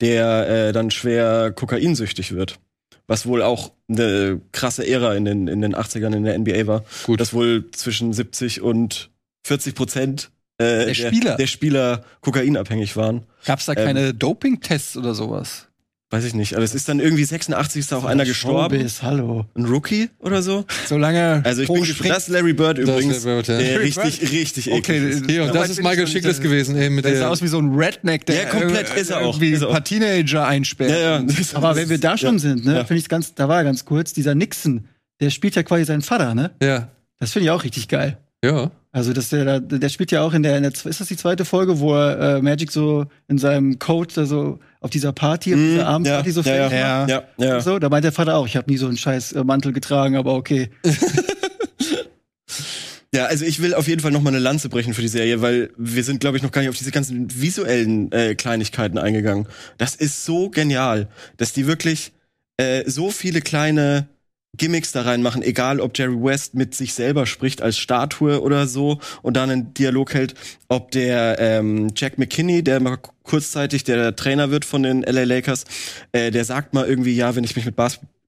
[0.00, 2.58] Der äh, dann schwer kokainsüchtig wird.
[3.08, 6.84] Was wohl auch eine krasse Ära in den, in den 80ern in der NBA war.
[7.04, 7.20] Gut.
[7.20, 9.10] Dass wohl zwischen 70 und
[9.44, 10.30] 40 Prozent
[10.62, 11.36] äh, Der Spieler.
[11.36, 13.22] der Spieler kokainabhängig waren.
[13.44, 15.68] Gab's da Ähm, keine Doping-Tests oder sowas?
[16.14, 16.54] weiß ich nicht.
[16.56, 18.76] Aber es ist dann irgendwie 86 ist da auch einer gestorben.
[18.76, 19.46] Showbiz, hallo.
[19.54, 20.66] Ein Rookie oder so.
[20.86, 22.10] Solange Also ich bin gespannt.
[22.10, 23.24] Das ist Larry Bird ist übrigens.
[23.24, 23.56] Larry Bird, ja.
[23.58, 25.30] der Larry richtig, richtig Okay, eklig ist.
[25.30, 27.30] Hier, und Ja, das ist ich Michael der- gewesen, eben mit der sah der.
[27.30, 29.36] aus wie so ein Redneck, der Ja, komplett äh, ist er auch.
[29.36, 29.72] irgendwie Ist er ein auch.
[29.72, 30.90] paar Teenager einsperrt.
[30.90, 31.26] Ja, ja.
[31.54, 32.38] Aber wenn wir da schon ja.
[32.40, 32.84] sind, ne, Ja.
[32.84, 34.88] finde ich ganz, da war er ganz kurz, dieser Nixon,
[35.22, 36.50] der spielt ja quasi seinen Vater, ne?
[36.62, 36.88] Ja.
[37.20, 38.18] Das finde ich auch richtig geil.
[38.44, 38.70] Ja.
[38.94, 41.46] Also, dass der, der spielt ja auch in der, in der, ist das die zweite
[41.46, 45.60] Folge, wo er äh, Magic so in seinem Coat da so auf dieser Party, auf
[45.60, 47.06] Mhm, dieser Abendparty ja, so ja, ja.
[47.06, 47.60] Ja, ja.
[47.62, 50.16] So, da meint der Vater auch, ich habe nie so einen scheiß äh, Mantel getragen,
[50.16, 50.68] aber okay.
[53.14, 55.42] Ja, also ich will auf jeden Fall noch mal eine Lanze brechen für die Serie,
[55.42, 59.46] weil wir sind, glaube ich, noch gar nicht auf diese ganzen visuellen äh, Kleinigkeiten eingegangen.
[59.76, 62.12] Das ist so genial, dass die wirklich
[62.56, 64.08] äh, so viele kleine
[64.56, 69.00] Gimmicks da reinmachen, egal ob Jerry West mit sich selber spricht als Statue oder so
[69.22, 70.34] und dann einen Dialog hält,
[70.68, 75.64] ob der ähm, Jack McKinney, der mal kurzzeitig der Trainer wird von den LA Lakers,
[76.12, 77.76] äh, der sagt mal irgendwie, ja, wenn ich mich mit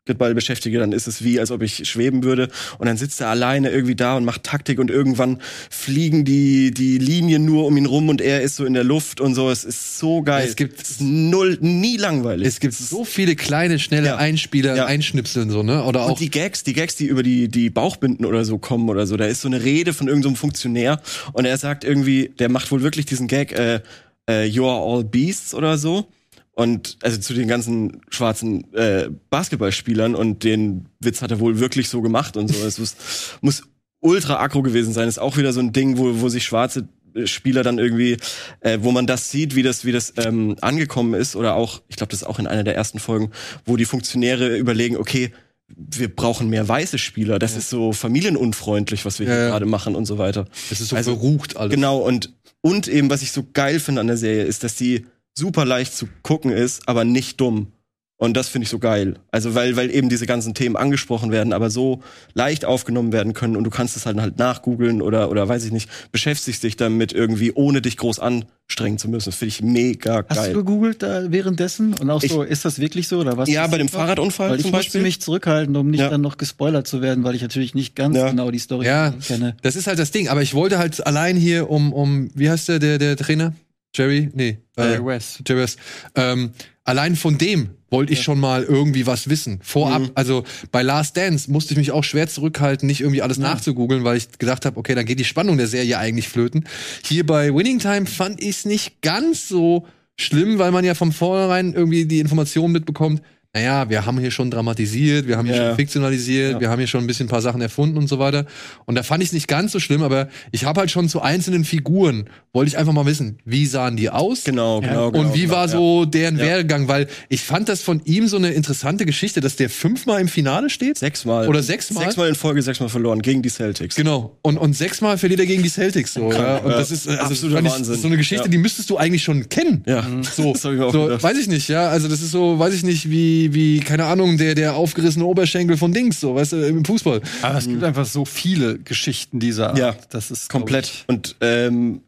[0.06, 2.48] Basketball beschäftige, dann ist es wie, als ob ich schweben würde.
[2.76, 5.38] Und dann sitzt er alleine irgendwie da und macht Taktik und irgendwann
[5.70, 9.22] fliegen die, die Linien nur um ihn rum und er ist so in der Luft
[9.22, 9.48] und so.
[9.50, 10.46] Es ist so geil.
[10.46, 12.46] Es gibt- ist null, nie langweilig.
[12.46, 14.16] Es gibt so viele kleine, schnelle Ja.
[14.16, 14.84] Einspieler, Ja.
[14.84, 15.82] Einschnipseln, so, ne?
[15.84, 16.10] Oder auch.
[16.10, 19.16] Und die Gags, die Gags, die über die, die Bauchbinden oder so kommen oder so,
[19.16, 21.00] da ist so eine Rede von irgendeinem Funktionär
[21.32, 23.80] und er sagt irgendwie, der macht wohl wirklich diesen Gag, äh,
[24.28, 26.08] äh, You are all beasts oder so.
[26.54, 31.88] Und also zu den ganzen schwarzen äh, Basketballspielern und den Witz hat er wohl wirklich
[31.88, 32.64] so gemacht und so.
[32.64, 32.94] Es muss,
[33.40, 33.62] muss
[34.00, 35.08] ultra aggro gewesen sein.
[35.08, 36.86] Ist auch wieder so ein Ding, wo, wo sich schwarze
[37.16, 38.18] äh, Spieler dann irgendwie,
[38.60, 41.96] äh, wo man das sieht, wie das, wie das ähm, angekommen ist, oder auch, ich
[41.96, 43.32] glaube, das ist auch in einer der ersten Folgen,
[43.64, 45.32] wo die Funktionäre überlegen, okay,
[45.66, 47.38] wir brauchen mehr weiße Spieler.
[47.40, 49.48] Das ist so familienunfreundlich, was wir Ja, hier ja.
[49.48, 50.46] gerade machen und so weiter.
[50.70, 51.74] Es ist so Also, verrucht alles.
[51.74, 55.06] Genau, und, und eben, was ich so geil finde an der Serie, ist, dass die
[55.36, 57.68] super leicht zu gucken ist, aber nicht dumm.
[58.16, 59.16] Und das finde ich so geil.
[59.32, 62.00] Also, weil, weil eben diese ganzen Themen angesprochen werden, aber so
[62.32, 65.72] leicht aufgenommen werden können und du kannst es halt halt nachgoogeln oder, oder weiß ich
[65.72, 69.30] nicht, beschäftigst dich damit irgendwie, ohne dich groß anstrengen zu müssen.
[69.30, 70.52] Das finde ich mega Hast geil.
[70.52, 71.92] du gegoogelt da währenddessen?
[71.94, 73.48] Und auch Ich- so, ist das wirklich so oder was?
[73.50, 73.88] Ja, bei dem?
[73.88, 75.02] Fahrradunfall Weil ich zum musste Beispiel.
[75.02, 76.08] mich zurückhalten, um nicht Ja.
[76.08, 78.30] dann noch gespoilert zu werden, weil ich natürlich nicht ganz Ja.
[78.30, 79.10] genau die Story Ja.
[79.26, 79.56] kenne.
[79.62, 80.28] Das ist halt das Ding.
[80.28, 83.54] Aber ich wollte halt allein hier um, um wie heißt der, der, der Trainer?
[83.94, 84.30] Jerry?
[84.34, 84.58] Nee.
[84.76, 85.42] Jerry West.
[85.46, 85.78] Jerry West.
[86.14, 86.50] Ähm,
[86.84, 89.60] allein von dem wollte ich schon mal irgendwie was wissen.
[89.62, 90.10] Vorab, Mhm.
[90.16, 90.42] also
[90.72, 94.36] bei Last Dance musste ich mich auch schwer zurückhalten, nicht irgendwie alles nachzugoogeln, weil ich
[94.38, 96.64] gedacht habe, okay, dann geht die Spannung der Serie eigentlich flöten.
[97.04, 99.86] Hier bei Winning Time fand ich es nicht ganz so
[100.18, 103.22] schlimm, weil man ja von vornherein irgendwie die Information mitbekommt,
[103.54, 105.68] naja, wir haben hier schon dramatisiert, wir haben hier Ja.
[105.68, 106.60] schon fiktionalisiert, Ja.
[106.60, 108.46] wir haben hier schon ein bisschen ein paar Sachen erfunden und so weiter.
[108.84, 111.22] Und da fand ich es nicht ganz so schlimm, aber ich habe halt schon zu
[111.22, 114.42] einzelnen Figuren, wollte ich einfach mal wissen, wie sahen die aus?
[114.44, 115.24] Genau, genau, genau.
[115.28, 115.68] und wie genau, war ja.
[115.68, 116.44] so deren Ja.
[116.46, 116.88] Werdegang?
[116.88, 120.68] Weil ich fand das von ihm so eine interessante Geschichte, dass der fünfmal im Finale
[120.68, 120.98] steht.
[120.98, 121.46] Sechsmal.
[121.48, 122.04] Oder sechsmal?
[122.04, 123.94] Sechsmal in Folge, sechsmal verloren gegen die Celtics.
[123.94, 124.36] Genau.
[124.42, 126.14] Und, und sechsmal verliert er gegen die Celtics.
[126.14, 126.56] So, ja.
[126.58, 126.78] Und Ja.
[126.78, 127.82] das ist, also das Absoluter ich, Wahnsinn.
[127.86, 128.50] das ist so eine Geschichte, Ja.
[128.50, 129.84] die müsstest du eigentlich schon kennen.
[129.86, 130.04] Ja,
[130.36, 131.22] So, das hab ich mir auch so gedacht.
[131.22, 131.88] weiß ich nicht, ja.
[131.88, 135.76] Also das ist so, weiß ich nicht, wie, wie, keine Ahnung, der, der aufgerissene Oberschenkel
[135.76, 137.20] von Dings, so, weißt du, im Fußball.
[137.42, 139.78] Aber es gibt einfach so viele Geschichten dieser Art.
[139.78, 140.86] Ja, das ist Komplett.
[140.86, 142.00] ich, Und ähm,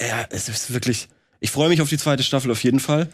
[0.00, 1.08] ja, es ist wirklich.
[1.40, 3.08] Ich freue mich auf die zweite Staffel auf jeden Fall.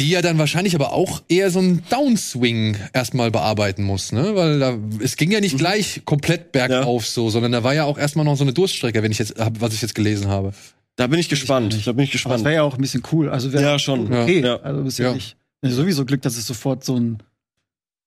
[0.00, 4.34] Die ja dann wahrscheinlich aber auch eher so einen Downswing erstmal bearbeiten muss, ne?
[4.34, 7.98] Weil da, es ging ja nicht gleich komplett bergauf so, sondern da war ja auch
[7.98, 10.52] erstmal noch so eine Durststrecke, wenn ich jetzt, hab, was ich jetzt gelesen habe.
[10.96, 11.74] Da bin ich gespannt.
[11.74, 11.86] nicht.
[11.86, 12.44] Da bin ich Aber das gespannt.
[12.44, 13.28] wäre ja auch ein bisschen cool.
[13.28, 14.12] Also Ja, schon.
[14.12, 14.56] Okay, Ja.
[14.60, 15.08] also ist Ja.
[15.08, 15.36] ja nicht.
[15.62, 17.22] Ja, Sowieso Glück, dass es sofort so ein.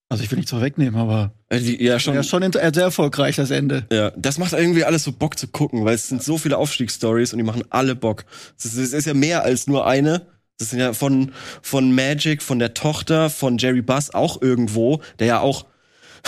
[0.08, 2.14] Also ich will nichts vorwegnehmen, aber Äh, die, ja, schon.
[2.14, 3.88] ja, schon inter- sehr erfolgreich das Ende.
[3.91, 7.34] Ja, das macht irgendwie alles so Bock zu gucken, weil es sind so viele Aufstiegsstories
[7.34, 8.26] und die machen alle Bock.
[8.58, 10.28] Es ist, ist ja mehr als nur eine.
[10.60, 11.32] Das sind ja von,
[11.64, 15.66] von Magic, von der Tochter, von Jerry Buss auch irgendwo, der ja auch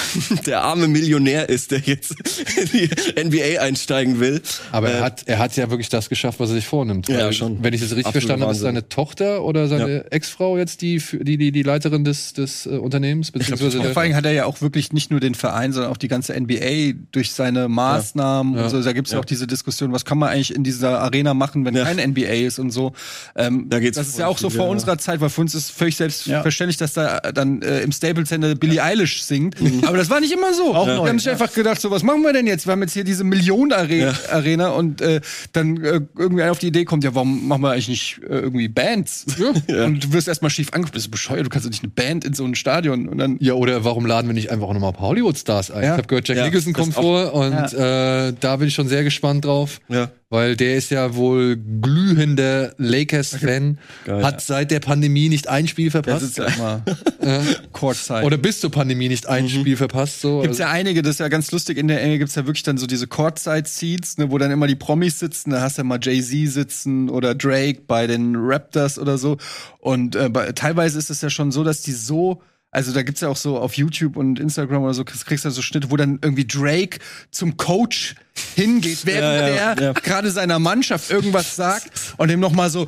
[0.45, 2.15] der arme Millionär ist, der jetzt
[2.57, 2.89] in die
[3.23, 4.41] NBA einsteigen will.
[4.71, 7.07] Aber Äh, er hat, er hat ja wirklich das geschafft, was er sich vornimmt.
[7.09, 7.63] Ja, Weil, schon.
[7.63, 10.99] Wenn ich es richtig Absoluter verstanden habe, ist seine Tochter oder seine Ex-Frau jetzt die,
[10.99, 14.31] für- die, die, die Leiterin des, des äh, Unternehmens, beziehungsweise der, vor allem hat er
[14.31, 18.55] ja auch wirklich nicht nur den Verein, sondern auch die ganze NBA durch seine Maßnahmen
[18.55, 18.63] Ja.
[18.63, 18.81] und so.
[18.81, 19.17] Da gibt es ja.
[19.17, 19.21] Ja.
[19.21, 21.83] auch diese Diskussion, was kann man eigentlich in dieser Arena machen, wenn Ja.
[21.85, 22.93] kein NBA ist und so.
[23.35, 24.71] Ähm, Da geht's das ist ja auch so vor ja.
[24.71, 28.55] unserer Zeit, weil für uns ist völlig selbstverständlich, dass da dann äh, im Staples Center
[28.55, 29.59] Billie Eilish singt.
[29.61, 29.83] Mhm.
[29.87, 30.73] Aber das war nicht immer so.
[30.75, 31.33] Auch Wir neu, haben sich ja.
[31.33, 32.65] einfach gedacht, so was machen wir denn jetzt?
[32.67, 35.21] Wir haben jetzt hier diese Millionen-Arena und äh,
[35.53, 38.39] dann äh, irgendwie einer auf die Idee kommt, ja, warum machen wir eigentlich nicht äh,
[38.39, 39.25] irgendwie Bands?
[39.67, 42.25] Und du wirst erstmal schief angeguckt, bist du bescheuert, du kannst doch nicht eine Band
[42.25, 44.91] in so ein Stadion und dann ja, oder warum laden wir nicht einfach auch nochmal
[44.91, 45.83] ein paar Hollywood-Stars ein?
[45.83, 45.91] Ja.
[45.91, 49.03] Ich habe gehört, Jack Ja, Nicholson kommt vor und äh, da bin ich schon sehr
[49.03, 49.79] gespannt drauf.
[49.89, 50.09] Ja.
[50.29, 54.23] Weil der ist ja wohl glühender Lakers-Fan, Geil.
[54.23, 56.25] hat seit der Pandemie nicht ein Spiel verpasst.
[56.25, 56.83] sitzt ja immer
[57.19, 57.41] Äh,
[57.73, 58.23] Courtside.
[58.23, 60.21] oder bis zur Pandemie nicht ein Spiel verpasst.
[60.21, 60.41] So.
[60.41, 61.77] Gibt's ja einige, das ist ja ganz lustig.
[61.77, 64.75] In der Enge gibt's ja wirklich dann so diese Courtside-Seats, ne, wo dann immer die
[64.75, 65.49] Promis sitzen.
[65.49, 69.37] Da hast du ja mal Jay-Z sitzen oder Drake bei den Raptors oder so.
[69.79, 73.21] Und äh, bei, teilweise ist es ja schon so, dass die so also da gibt's
[73.21, 75.95] ja auch so auf YouTube und Instagram oder so, kriegst du ja so Schnitte, wo
[75.95, 76.99] dann irgendwie Drake
[77.31, 78.15] zum Coach
[78.55, 79.91] hingeht, während Ja, ja, der ja.
[79.93, 82.87] gerade seiner Mannschaft irgendwas sagt und dem noch mal so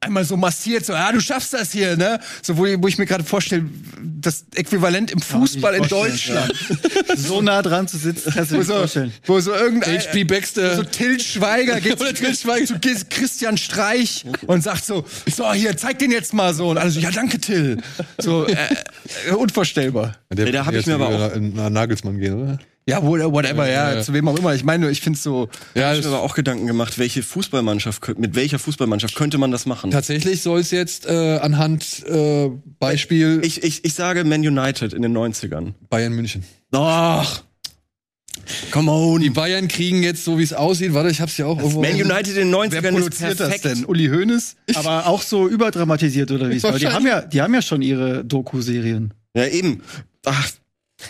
[0.00, 2.20] einmal so massiert, so, ja, du schaffst das hier, ne?
[2.42, 3.64] So, wo, wo ich mir gerade vorstelle,
[4.02, 6.52] das Äquivalent im Fußball in Deutschland.
[7.16, 9.12] So nah dran zu sitzen, kannst du Wo dir so, vorstellen.
[9.26, 10.76] wo so irgendein HP Baxter.
[10.76, 12.66] so Till Schweiger geht Oder Till Schweiger.
[12.66, 15.04] zu Chris- Christian Streich und sagt so,
[15.34, 17.78] so hier, zeig den jetzt mal so und alle so, ja danke Till.
[18.18, 18.52] So äh,
[19.28, 20.16] äh, unvorstellbar.
[20.32, 22.58] Der Ey, da hab wird ich mir aber wieder nach Nagelsmann gehen, oder?
[22.86, 24.02] Ja, whatever, ja, Ja, ja.
[24.02, 24.54] zu wem auch immer.
[24.54, 28.18] Ich meine, ich finde so, Ja, Ich habe mir aber auch Gedanken gemacht, welche Fußballmannschaft,
[28.18, 29.90] mit welcher Fußballmannschaft könnte man das machen?
[29.90, 35.00] tatsächlich soll es jetzt äh, anhand äh, Beispiel Ich, ich, ich sage Man United in
[35.02, 35.72] den 90ern.
[35.88, 36.44] Bayern München.
[36.72, 37.42] Ach,
[38.70, 39.20] come on.
[39.22, 41.80] Die Bayern kriegen jetzt, so wie es aussieht, warte, ich hab's ja auch irgendwo.
[41.80, 43.64] Man United in den 90ern wer produziert das perfekt.
[43.64, 43.84] denn?
[43.86, 44.56] Uli Hoeneß?
[44.74, 46.62] Aber auch so überdramatisiert oder wie?
[46.62, 49.14] Weil die haben ja, die haben ja schon ihre Doku-Serien.
[49.34, 49.82] Ja, eben.
[50.26, 50.50] Ach,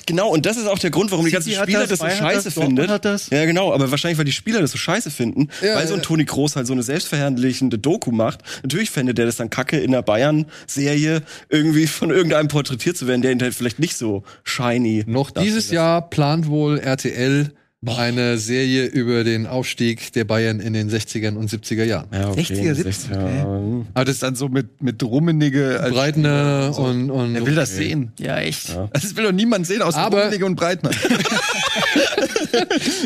[0.07, 2.51] genau, und das ist auch der Grund, warum die ganzen Spieler das, das, so scheiße
[2.75, 3.31] das, das.
[3.31, 6.03] Ja, genau, aber wahrscheinlich, weil die Spieler das so scheiße finden, Ja, weil so ein.
[6.03, 8.41] Toni Kroos halt so eine selbstverherrlichende Doku macht.
[8.63, 13.23] Natürlich fände der das dann kacke, in der Bayern-Serie irgendwie von irgendeinem porträtiert zu werden,
[13.23, 15.05] der ihn halt vielleicht nicht so shiny.
[15.07, 17.53] Noch dieses Jahr plant wohl RTL
[17.89, 22.07] eine Serie über den Aufstieg der Bayern in den 60ern und 70er Jahren.
[22.13, 23.85] Ja, 60er, 60er.
[23.95, 27.75] Aber das ist dann so mit, mit Rummenigge als Breitner und, und Wer will das
[27.77, 28.13] sehen?
[28.19, 28.77] Ja, echt.
[28.93, 30.91] Das will doch niemand sehen, außer Aber- Rummenigge und Breitner.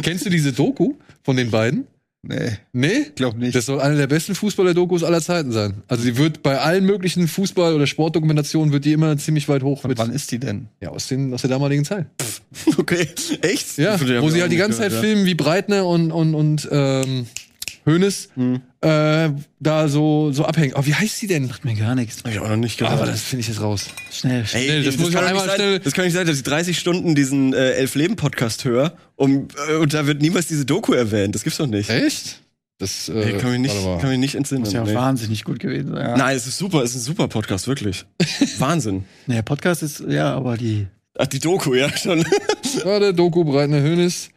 [0.03, 1.87] Kennst du diese Doku von den beiden?
[2.29, 3.07] Nee, Nee?
[3.16, 3.55] glaub nicht.
[3.55, 5.83] Das soll eine der besten Fußballer-Dokus aller Zeiten sein.
[5.89, 9.81] Also die wird bei allen möglichen Fußball- oder Sportdokumentationen wird die immer ziemlich weit hoch.
[9.81, 10.68] Von Mit, wann ist die denn?
[10.81, 12.07] ja, aus, den, aus der damaligen Zeit.
[12.79, 13.09] Okay,
[13.43, 13.76] echt?
[13.79, 15.11] Ja, wo sie halt die ganze Zeit gehört, ja.
[15.11, 17.26] filmen, wie Breitner und, und, und ähm,
[17.89, 18.61] Hoeneß Hm.
[18.82, 19.30] äh,
[19.61, 20.74] da so, so abhängen.
[20.76, 21.51] Oh, wie heißt sie denn?
[21.62, 22.18] Mir gar nichts.
[22.22, 22.95] Hab ich auch noch nicht gehört.
[22.97, 23.86] Aber das finde ich jetzt raus.
[24.12, 24.70] Schnell, schnell.
[24.70, 27.14] Ey, das muss ich einmal sein, schnell- Das kann nicht sein, dass ich 30 Stunden
[27.14, 31.34] diesen äh, Elf-Leben-Podcast höre um, äh, und da wird niemals diese Doku erwähnt.
[31.34, 31.91] Das gibt's doch nicht.
[31.91, 32.41] Echt?
[32.78, 34.61] Das äh, Ey, kann mich nicht, kann mich nicht entsinnen.
[34.61, 34.95] Muss ja auch nee.
[34.95, 36.07] wahnsinnig gut gewesen sein.
[36.11, 36.16] Ja.
[36.16, 38.05] Nein, es ist super, es ist ein super Podcast, wirklich.
[38.59, 39.05] Wahnsinn.
[39.26, 40.86] Der Podcast ist, ja, aber die.
[41.18, 42.24] Ach, die Doku, ja, schon.
[42.84, 44.28] Warte, Doku, Breitner, Hoeneß.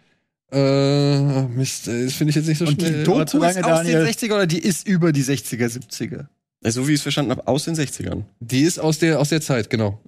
[0.52, 3.04] Äh, Mist, das finde ich jetzt nicht so Und die schnell.
[3.04, 4.06] Doku aber zu lange, ist aus Daniel.
[4.06, 6.26] den 60er oder die ist über die 60er, 70er?
[6.64, 8.24] so wie ich es verstanden habe, aus den 60ern.
[8.40, 10.00] Die ist aus der, aus der Zeit, genau.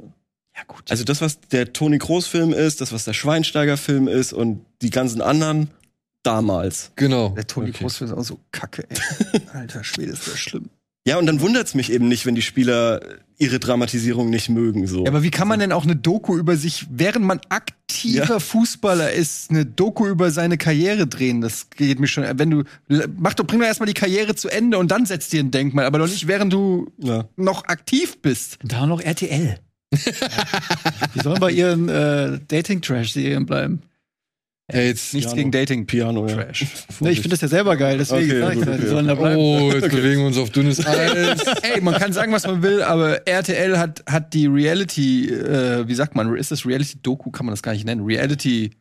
[0.56, 0.84] Ja, gut.
[0.92, 5.22] Also das, was der Toni Kroos-Film ist, das, was der Schweinsteiger-Film ist und die ganzen
[5.22, 5.70] anderen
[6.22, 6.92] damals.
[6.96, 7.30] Genau.
[7.30, 7.80] der Toni okay.
[7.80, 9.42] Kroos ist auch so kacke, ey.
[9.54, 10.70] Alter Schwede, ist das schlimm.
[11.06, 13.02] Ja, und dann wundert's mich eben nicht, wenn die Spieler
[13.38, 14.88] ihre Dramatisierung nicht mögen.
[14.88, 15.04] So.
[15.04, 18.40] Ja, aber wie kann man denn auch eine Doku über sich, während man aktiver Ja.
[18.40, 21.42] Fußballer ist, eine Doku über seine Karriere drehen?
[21.42, 22.24] Das geht mir schon.
[22.40, 22.64] Wenn du,
[23.18, 25.86] mach doch, bring doch erstmal die Karriere zu Ende und dann setzt dir ein Denkmal,
[25.86, 27.26] aber doch nicht, während du ja.
[27.36, 28.60] noch aktiv bist.
[28.64, 29.60] Und da noch RTL.
[29.94, 33.82] die sollen bei ihren äh, Dating-Trash-Serien bleiben.
[34.68, 35.36] Ey, jetzt, Nichts Piano.
[35.36, 35.86] gegen Dating.
[35.86, 36.36] Piano, ja.
[36.36, 36.66] Trash.
[37.02, 39.16] Ne, ich finde das ja selber geil, deswegen Okay, sag ich gut, okay, sollen da
[39.16, 39.36] bleiben.
[39.38, 41.42] oh, jetzt bewegen wir uns auf dünnes Eis.
[41.64, 45.96] Ey, man kann sagen, was man will, aber RTL hat, hat die Reality, äh, wie
[45.96, 48.72] sagt man, ist das Reality-Doku, kann man das gar nicht nennen, Reality,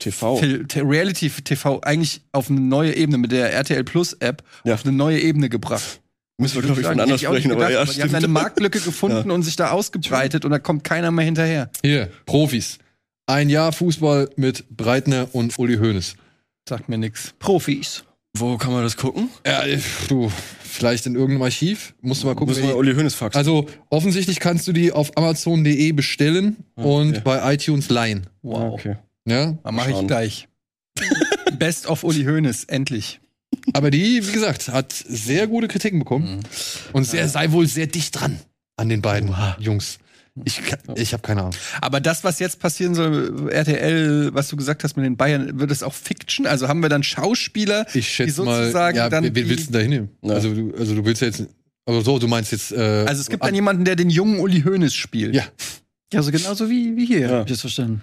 [0.00, 0.40] TV.
[0.74, 4.74] Reality TV eigentlich auf eine neue Ebene mit der RTL Plus App Ja.
[4.74, 6.00] auf eine neue Ebene gebracht.
[6.38, 8.80] Müssen wir, glaube ich, von anders sprechen, aber gedacht, ja, aber die haben eine Marktlücke
[8.80, 11.70] gefunden und sich da ausgebreitet und da kommt keiner mehr hinterher.
[11.84, 12.78] Hier, Profis.
[13.30, 16.16] Ein Jahr Fußball mit Breitner und Uli Hoeneß.
[16.68, 17.32] Sagt mir nix.
[17.38, 18.02] Profis.
[18.36, 19.30] Wo kann man das gucken?
[19.46, 19.78] Ja, äh,
[20.08, 20.32] du,
[20.64, 21.94] vielleicht in irgendeinem Archiv.
[22.00, 22.56] Musst du mal gucken.
[22.56, 23.38] Wer die- Uli Hoeneß faxen.
[23.38, 27.20] Also, offensichtlich kannst du die auf Amazon.de bestellen und okay.
[27.22, 28.26] bei iTunes leihen.
[28.42, 28.74] Wow.
[28.74, 28.96] Okay.
[29.26, 30.48] Ja, Da mache ich gleich.
[31.56, 33.20] Best of Uli Hoeneß, endlich.
[33.74, 36.40] aber die, wie gesagt, hat sehr gute Kritiken bekommen
[36.92, 38.40] und sehr, sei wohl sehr dicht dran
[38.76, 39.99] an den beiden Jungs.
[40.44, 40.60] Ich,
[40.94, 41.54] ich habe keine Ahnung.
[41.80, 45.70] Aber das, was jetzt passieren soll, RTL, was du gesagt hast mit den Bayern, wird
[45.70, 46.46] es auch Fiction?
[46.46, 49.72] Also haben wir dann Schauspieler, Ich die schätze mal, sozusagen ja, dann wen willst du
[49.72, 50.10] da hinnehmen?
[50.22, 50.34] Ja.
[50.34, 51.44] Also, du, also du willst ja jetzt,
[51.86, 54.62] aber so, du meinst jetzt, äh, Also es gibt dann jemanden, der den jungen Uli
[54.62, 55.34] Hoeneß spielt.
[55.34, 55.44] Ja.
[56.12, 57.28] Ja, so genauso wie, wie hier, Ja.
[57.38, 58.02] hab ich das verstanden.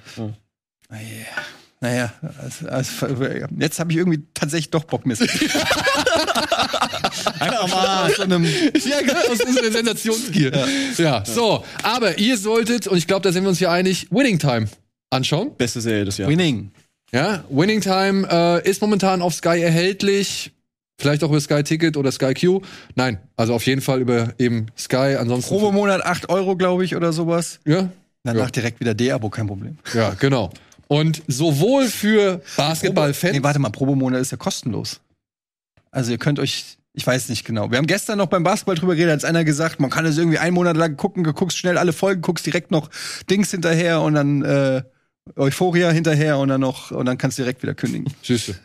[1.79, 2.11] Naja,
[2.41, 3.25] also, also,
[3.59, 5.21] jetzt habe ich irgendwie tatsächlich doch Bock, Mist.
[7.39, 10.51] Einfach mal aus so einem Ja, genau, das ist eine Sensationsgier.
[10.97, 11.23] Ja.
[11.25, 11.63] so.
[11.83, 14.67] Aber ihr solltet, und ich glaube, da sind wir uns hier einig, Winning Time
[15.09, 15.51] anschauen.
[15.57, 16.31] Beste Serie des Jahres.
[16.31, 16.71] Winning.
[17.11, 20.51] Ja, Winning Time äh, ist momentan auf Sky erhältlich.
[20.99, 22.61] Vielleicht auch über Sky Ticket oder Sky Q.
[22.95, 25.15] Nein, also auf jeden Fall über eben Sky.
[25.19, 25.49] Ansonsten.
[25.57, 27.59] Probemonat 8 Euro, glaube ich, oder sowas.
[27.65, 27.89] Ja,
[28.23, 28.49] Danach Ja.
[28.49, 29.77] direkt wieder D-Abo, kein Problem.
[29.93, 30.49] ja, genau.
[30.89, 33.33] Und sowohl für Basketballfans.
[33.33, 34.99] Nee, warte mal, Probemonat ist ja kostenlos.
[35.91, 37.71] Also ihr könnt euch, ich weiß nicht genau.
[37.71, 40.37] Wir haben gestern noch beim Basketball drüber geredet, als einer gesagt, man kann es irgendwie
[40.39, 42.89] einen Monat lang gucken, du guckst schnell alle Folgen, guckst direkt noch
[43.29, 44.81] Dings hinterher und dann äh,
[45.35, 48.11] Euphoria hinterher und dann noch und dann kannst du direkt wieder kündigen.
[48.23, 48.55] Süße.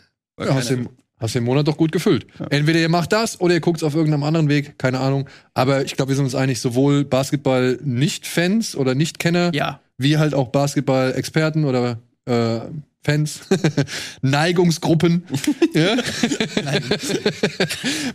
[0.41, 2.27] Ja, hast, den, hast den Monat doch gut gefüllt.
[2.51, 5.29] Entweder ihr macht das oder ihr guckt es auf irgendeinem anderen Weg, keine Ahnung.
[5.55, 9.81] Aber ich glaube, wir sind uns einig, sowohl Basketball-Nicht-Fans oder Nicht-Kenner, Ja.
[9.99, 12.61] wie halt auch Basketball-Experten oder äh,
[13.05, 13.41] Fans,
[14.23, 15.25] Neigungsgruppen?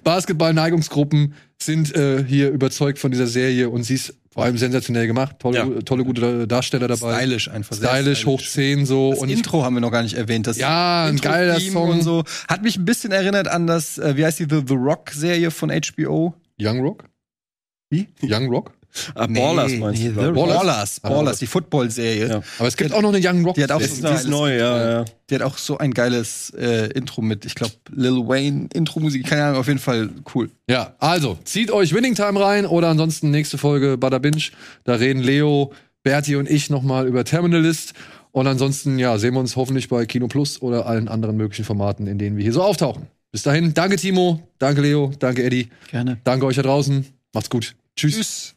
[0.04, 5.38] Basketball-Neigungsgruppen sind äh, hier überzeugt von dieser Serie und sie ist vor allem sensationell gemacht.
[5.40, 5.82] Tolle, Ja.
[5.82, 7.18] tolle gute Darsteller dabei.
[7.18, 7.76] Stylisch einfach.
[7.76, 9.12] sehr Stylisch, hoch 10 so.
[9.12, 10.46] Das und Intro haben wir noch gar nicht erwähnt.
[10.48, 11.90] Das Ja, ein geiler Song.
[11.90, 12.24] und so.
[12.48, 15.72] Hat mich ein bisschen erinnert an das, äh, wie heißt die, The, The Rock-Serie von
[15.72, 16.36] HBO.
[16.62, 17.06] Young Rock?
[17.90, 18.08] Wie?
[18.22, 18.74] Young Rock?
[19.16, 20.14] Ah, Ballers meinst nee, du?
[20.14, 20.42] Glaub ich.
[20.42, 20.58] Ballers?
[20.60, 22.30] Ballers, Ballers, die Football-Serie.
[22.30, 22.42] Ja.
[22.60, 23.56] Aber es gibt auch noch eine Young Rock.
[23.56, 25.06] Die hat auch Die so ist, die ist neu, ja, ja.
[25.30, 29.44] Die hat auch so ein geiles äh, Intro mit, ich glaube, Lil Wayne Intro-Musik, keine
[29.44, 30.50] Ahnung, auf jeden Fall cool.
[30.70, 34.44] Ja, also zieht euch Winning Time rein oder ansonsten nächste Folge Bada Binge.
[34.84, 35.74] Da reden Leo,
[36.04, 37.94] Berti und ich nochmal über Terminalist.
[38.32, 42.08] Und ansonsten, ja, sehen wir uns hoffentlich bei Kino Plus oder allen anderen möglichen Formaten,
[42.08, 43.08] in denen wir hier so auftauchen.
[43.32, 46.20] Bis dahin, danke Timo, danke Leo, danke Eddie, Gerne.
[46.24, 47.06] danke euch da draußen.
[47.34, 47.76] Macht's gut.
[47.96, 48.16] Tschüss.
[48.16, 48.57] Tschüss.